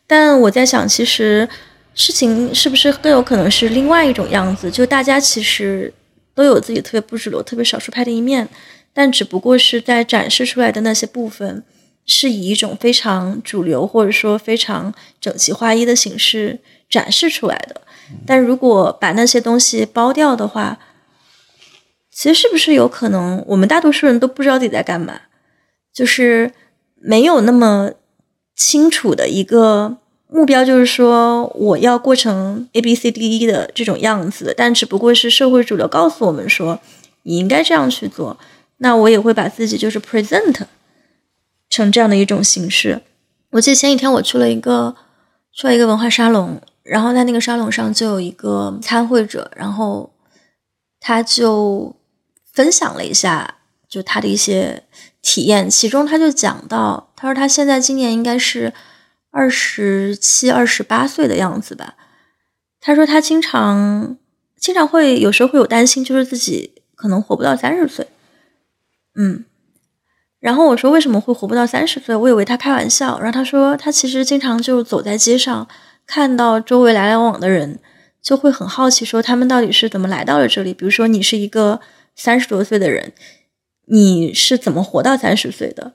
[0.06, 1.46] 但我在想，其实
[1.94, 4.70] 事情是不是更有可能是另外一种样子？
[4.70, 5.92] 就大家其实
[6.34, 8.48] 都有自己特别不主流、特别少数派的一面。
[8.94, 11.62] 但只不过是在展示出来的那些部分，
[12.06, 17.82] 是以一种非常主流或者说非常整齐划一的形式展示出来的。
[18.26, 20.78] 但如果把那些东西剥掉的话，
[22.10, 25.20] 其实是不是有可能我们大多数人都不知道自己在干嘛？
[25.92, 26.52] 就是
[27.00, 27.92] 没有那么
[28.54, 29.96] 清楚的一个
[30.28, 34.54] 目标，就是说我要过成 A B C D E 的这种样子。
[34.56, 36.80] 但只不过是社会主流告诉我们说，
[37.24, 38.38] 你应该这样去做。
[38.78, 40.62] 那我也会把自己就是 present
[41.68, 43.02] 成这样的一种形式。
[43.50, 44.96] 我记得前几天我去了一个
[45.52, 50.12] 去了一个文化沙龙，然后在那个沙龙上就有一个参会者，然后
[51.00, 51.94] 他就
[52.52, 53.56] 分享了一下
[53.88, 54.84] 就他的一些
[55.20, 58.72] 体验，其中他就讲到，他说他现在今年应该是
[59.30, 61.94] 二十七、二十八岁的样子吧。
[62.80, 64.16] 他说他经常
[64.58, 68.08] 经常会有时候会有担心，就是自己可能活不到三十岁。
[69.14, 69.44] 嗯，
[70.40, 72.16] 然后我说为什么会活不到三十岁？
[72.16, 73.18] 我以为他开玩笑。
[73.20, 75.68] 然后他说他其实经常就走在街上，
[76.06, 77.78] 看到周围来来往往的人，
[78.20, 80.74] 就会很好奇，说他们到底是怎么来到了这里。
[80.74, 81.80] 比如说你是一个
[82.14, 83.12] 三十多岁的人，
[83.86, 85.94] 你是怎么活到三十岁的？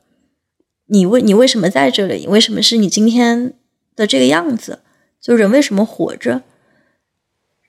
[0.87, 2.27] 你为你为什么在这里？
[2.27, 3.53] 为什么是你今天
[3.95, 4.79] 的这个样子？
[5.21, 6.43] 就人为什么活着？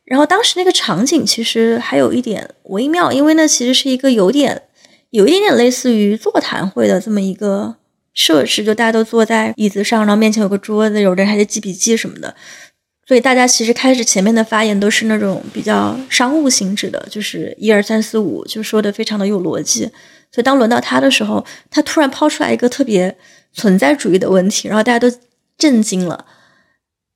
[0.04, 4.62] 然后当时那个场景其实还有一点微妙，因为那其实是一个有点
[5.10, 7.76] 有一点点类似于座谈会的这么一个
[8.18, 12.34] 设施，就大家都坐在椅子上，然后面前有个桌子，有人还在记笔记什么的。
[13.06, 19.84] 所以大家其实开始前面的发言都是那种比较商务性质的，就是一二三四五，就说的非常的有逻辑。
[20.32, 23.16] 所以当轮到他的时候，他突然抛出来一个特别
[23.52, 25.16] 存在主义的问题，然后大家都
[25.56, 26.26] 震惊了，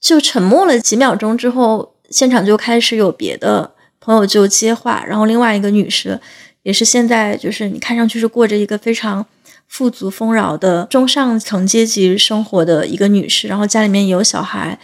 [0.01, 6.19] 就沉默了几秒钟之后，现场就开始有别的朋友就接话，然后另外一个女士
[6.63, 9.27] 也是现在就是你看上去是过着一个非常
[9.73, 14.79] 富足丰饶的中上层阶级生活的一个女士，然后家里面也有小孩。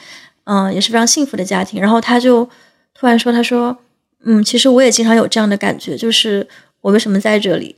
[0.44, 1.78] 嗯，也是非常幸福的家庭。
[1.78, 2.48] 然后她就
[2.94, 3.76] 突然说：“她说，
[4.24, 6.48] 嗯，其实我也经常有这样的感觉，就是
[6.80, 7.76] 我为什么在这里？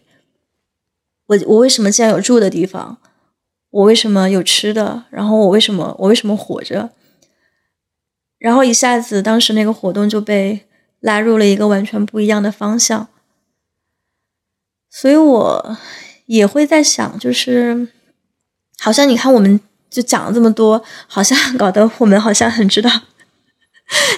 [1.26, 2.98] 我我为什么竟然有住的地方？
[3.70, 5.02] 我为什么有吃的？
[5.10, 6.90] 然后我为什么我为什么活着？
[8.38, 10.64] 然后一下子，当时那个活动就被
[11.00, 13.08] 拉入了一个完全不一样的方向。
[14.88, 15.76] 所以我
[16.39, 17.89] 也会在想，就是
[18.78, 22.89] 好像你看我们。”就讲了这么多，好像搞得我们好像很知道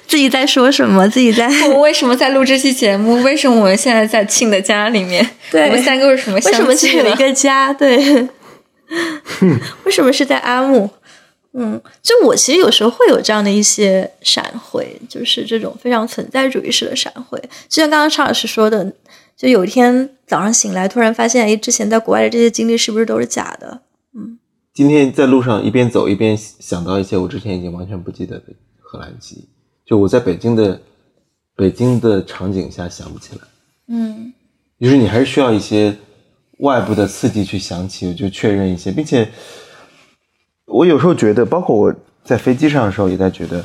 [0.06, 1.46] 自己在说什么，自己在。
[1.46, 3.22] 我们为什么在录这期节目？
[3.22, 5.26] 为什么我们现在在庆的家里面？
[5.50, 6.38] 对，我们三个为什么？
[6.44, 7.72] 为什么只有一个家？
[7.72, 7.96] 对。
[9.84, 10.90] 为什么是在阿木？
[11.54, 17.38] 嗯，就我其实有时候会有这样的一些闪回，就是这种非常存在主义式的闪回。
[17.66, 18.92] 就像刚刚常老师说的，
[19.42, 23.82] 就有一天早上醒来，突然发现，哎，之前在国外的这些经历是不是都是假的？
[24.14, 24.38] 嗯。
[24.72, 28.44] 今天在路上一边走一边想到一些我之前已经完全不记得的
[28.78, 29.48] 荷兰记忆，
[29.84, 30.80] 就我在北京的
[31.56, 33.40] 北京的场景下想不起来，
[33.88, 34.32] 嗯，
[34.78, 35.92] 就是你还是需要一些
[36.60, 39.28] 外部的刺激去想起，就确认一些，并且
[40.66, 41.92] 我有时候觉得，包括我
[42.22, 43.64] 在飞机上的时候也在觉得，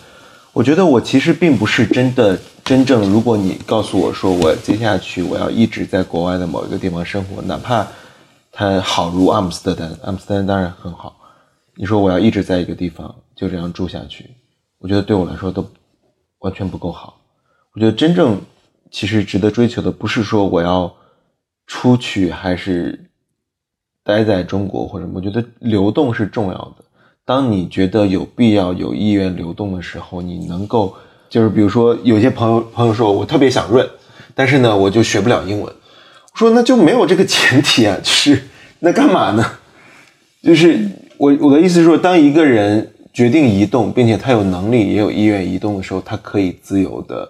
[0.57, 2.35] 我觉得我其实并不是真的
[2.65, 7.87] 真正，如果你告诉我说我接下去我要一直在国外的某一个地方生活，哪怕。
[8.51, 11.15] 它好如阿姆斯特丹，阿姆斯特丹当然很好。
[11.75, 14.31] 你说我要一直在一个地方就这样住下去，
[14.79, 15.63] 我觉得对我来说都
[16.39, 17.21] 完全不够好。
[17.75, 18.41] 我觉得真正
[18.89, 20.91] 其实值得追求的，不是说我要
[21.67, 23.11] 出去还是
[24.03, 26.83] 待在中国或者，我觉得流动是重要的。
[27.27, 30.95] 当你觉得有必要、有意愿流动的时候，你能够
[31.29, 33.85] 就是比如说，有些朋友朋友说我特别想润，
[34.33, 35.65] 但是呢，我就学不了英文。
[35.65, 38.41] 我说那就没有这个前提啊，就是
[38.79, 39.43] 那干嘛呢？
[40.41, 40.79] 就是
[41.17, 47.29] 我我的意思是说，当一个人决定移动，并且他有能力也有意愿移动的时候，他可以自由的，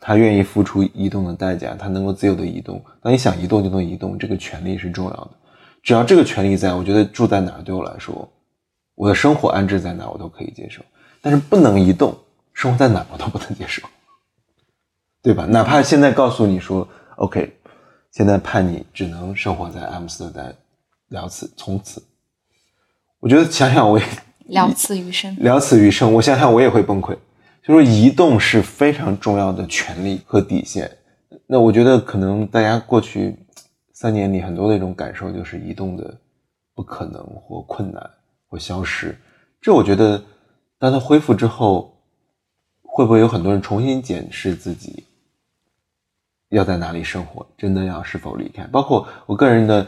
[0.00, 2.82] 他愿意付出移动的代价，他能够自由的移动。
[3.00, 5.30] 当你想移动就能移动，这个权利是重要的。
[5.84, 8.28] 只要这个权利在，我觉得住在哪对我来说，
[9.00, 10.82] 我的生活安置在哪我都可以接受。
[11.22, 12.14] 但是不能移动，
[12.52, 13.82] 生活在哪我都不能接受，
[15.22, 15.46] 对吧？
[15.46, 16.86] 哪怕现在告诉你说
[17.16, 17.56] ，OK。
[18.10, 20.54] 现在判你只能生活在阿姆斯特丹，
[21.08, 22.02] 了此从此。
[23.20, 24.04] 我觉得想想我也
[24.48, 26.12] 了此余生，了此余生。
[26.12, 27.16] 我想想我也会崩溃。
[27.62, 30.90] 就说移动是非常重要的权利和底线。
[31.46, 33.34] 那我觉得可能大家过去
[33.94, 36.18] 三年里很多的一种感受就是移动的
[36.74, 38.10] 不可能或困难
[38.50, 39.16] 或消失。
[39.62, 40.22] 这我觉得
[40.78, 41.96] 当它恢复之后，
[42.82, 45.04] 会不会有很多人重新检视自己？
[46.50, 47.46] 要在哪里生活？
[47.56, 48.64] 真的要是否离开？
[48.64, 49.86] 包括我个人的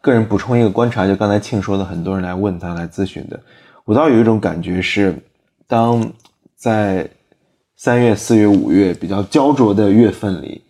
[0.00, 3.38] 个人补充一个观察，就刚才庆说的，很多人来问他来咨询的，
[3.84, 5.22] 我倒有一种感觉是，
[5.66, 6.10] 当
[6.56, 7.10] 在
[7.76, 10.62] 三月、四月、五月比较焦灼的月份里，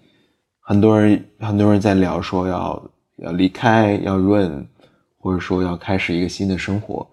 [0.60, 4.66] 很多人很多人在聊说要要离开，要润，
[5.19, 7.06] 或者说要开始一个新的生活，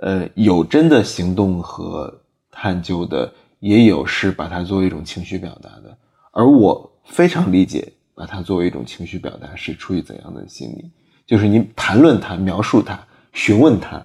[0.00, 5.96] 呃，有真的行动和探究的，也有是把它作为一种情绪表达的，
[6.32, 6.92] 而我。
[7.08, 10.90] 非常理解，把它作为一种情绪表达是出于怎样的心理？
[11.24, 12.98] 就是你谈论它、描述它、
[13.32, 14.04] 询问它，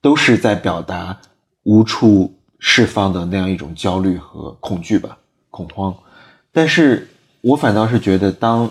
[0.00, 1.16] 都是在表达
[1.62, 5.16] 无处释放的那样一种焦虑和恐惧吧，
[5.50, 5.94] 恐慌。
[6.50, 7.08] 但是
[7.42, 8.68] 我反倒是觉得，当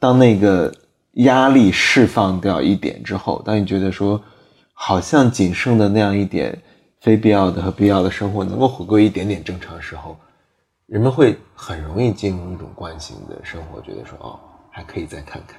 [0.00, 0.74] 当那个
[1.12, 4.20] 压力释放掉一点之后，当你觉得说，
[4.78, 6.62] 好像仅剩的那样一点
[7.00, 10.16] 非必要的和必要的生活能够回归一点点正常时候。
[10.84, 14.38] 人们会很容易进入一种惯性的生活，觉得说哦，
[14.70, 15.58] 还可以再看看，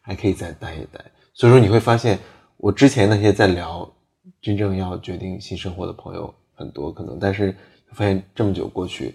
[0.00, 0.98] 还可以再待一待。
[1.34, 2.18] 所以说你会发现，
[2.56, 3.88] 我之前那些在聊
[4.42, 7.54] 真正要决定新生活的朋友很多，可能，但是
[7.92, 9.14] 发现这么久过去，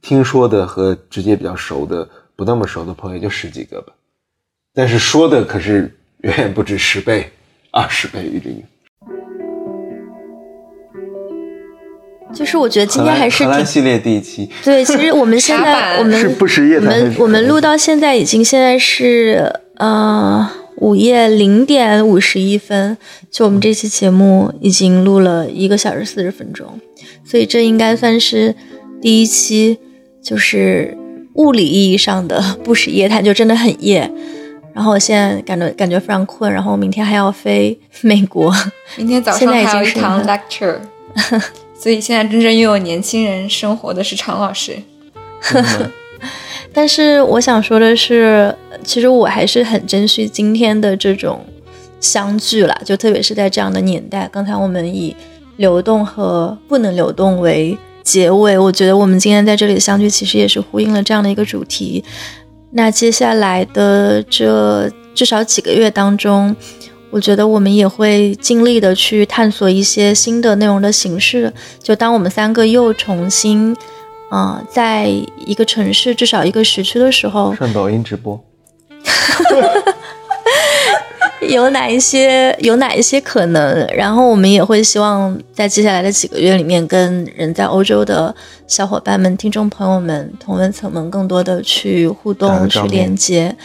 [0.00, 3.92] 听说的和直接比较熟的不那么熟的朋友就十几个吧，
[4.72, 7.30] 但是说的可是远远不止十倍、
[7.72, 8.56] 二十倍于这个。
[12.32, 14.84] 就是我觉得今天还是挺荷兰系列第一期，对。
[14.84, 22.96] 其实我们现在 我们是不实业我们我们录到现在已经现在是呃午夜零点五十一分，
[23.32, 26.78] 就我们这期节目已经录了一个小时四十分钟，
[27.24, 28.54] 所以这应该算是
[29.02, 29.78] 第一期，
[30.22, 30.96] 就是
[31.34, 34.08] 物理意义上的 不实夜谈，就真的很夜。
[34.74, 38.54] 然后我现在感觉感觉非常困，然后明天还要飞美国，
[38.96, 40.78] 明天早上还有一堂 lecture，
[41.74, 44.76] 所以现在真正拥有年轻人生活的是常老师。
[45.54, 45.90] 嗯
[46.72, 51.44] 但是我想说的是，其实我还是很珍惜今天的这种
[51.98, 54.28] 相聚啦，就特别是在这样的年代。
[54.30, 55.16] 刚才我们以
[55.56, 62.04] 流动和不能流动为结尾，我觉得我们今天在这里相聚，其实也是呼应了这样的一个主题。
[62.72, 66.54] 那接下来的这至少几个月当中，
[67.10, 71.52] 我觉得我们也会尽力的去探索一些新的内容的形式。
[71.82, 73.76] 就当我们三个又重新，
[74.30, 75.08] 嗯、在
[75.44, 78.40] 一个城市至少一个时区的时候，上抖音直播，
[81.48, 83.86] 有哪一些有哪一些可能？
[83.94, 88.34] 然后我们也会希望在接下来的几个月里面，跟人在欧洲的
[88.66, 93.56] 小伙伴们、听众朋友们、同文层们更多的去互动、去连接。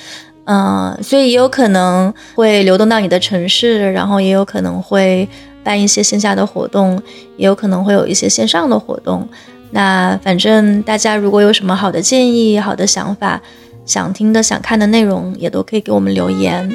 [0.46, 5.28] 嗯，所以也有可能会流动到你的城市，然后也有可能会
[5.64, 7.02] 办一些线下的活动，
[7.36, 9.28] 也有可能会有一些线上的活动。
[9.72, 13.42] 那反正大家如果有什么好的建议、好的想法、
[13.86, 16.72] 想听的、想看的内容，也都可以给我们留言。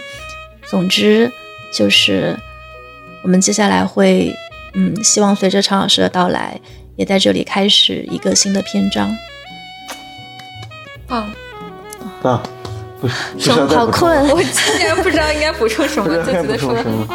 [0.70, 1.30] 总之，
[1.72, 2.38] 就是
[3.22, 4.32] 我们接下来会，
[4.74, 6.60] 嗯，希望随着常老师的到来，
[6.96, 9.12] 也在这里开始一个新的篇章。
[11.08, 11.28] 棒！
[12.22, 12.40] 啊，
[13.00, 17.06] 不不需要再好困， 我竟然不知道应该补充什么，就觉得说充什么。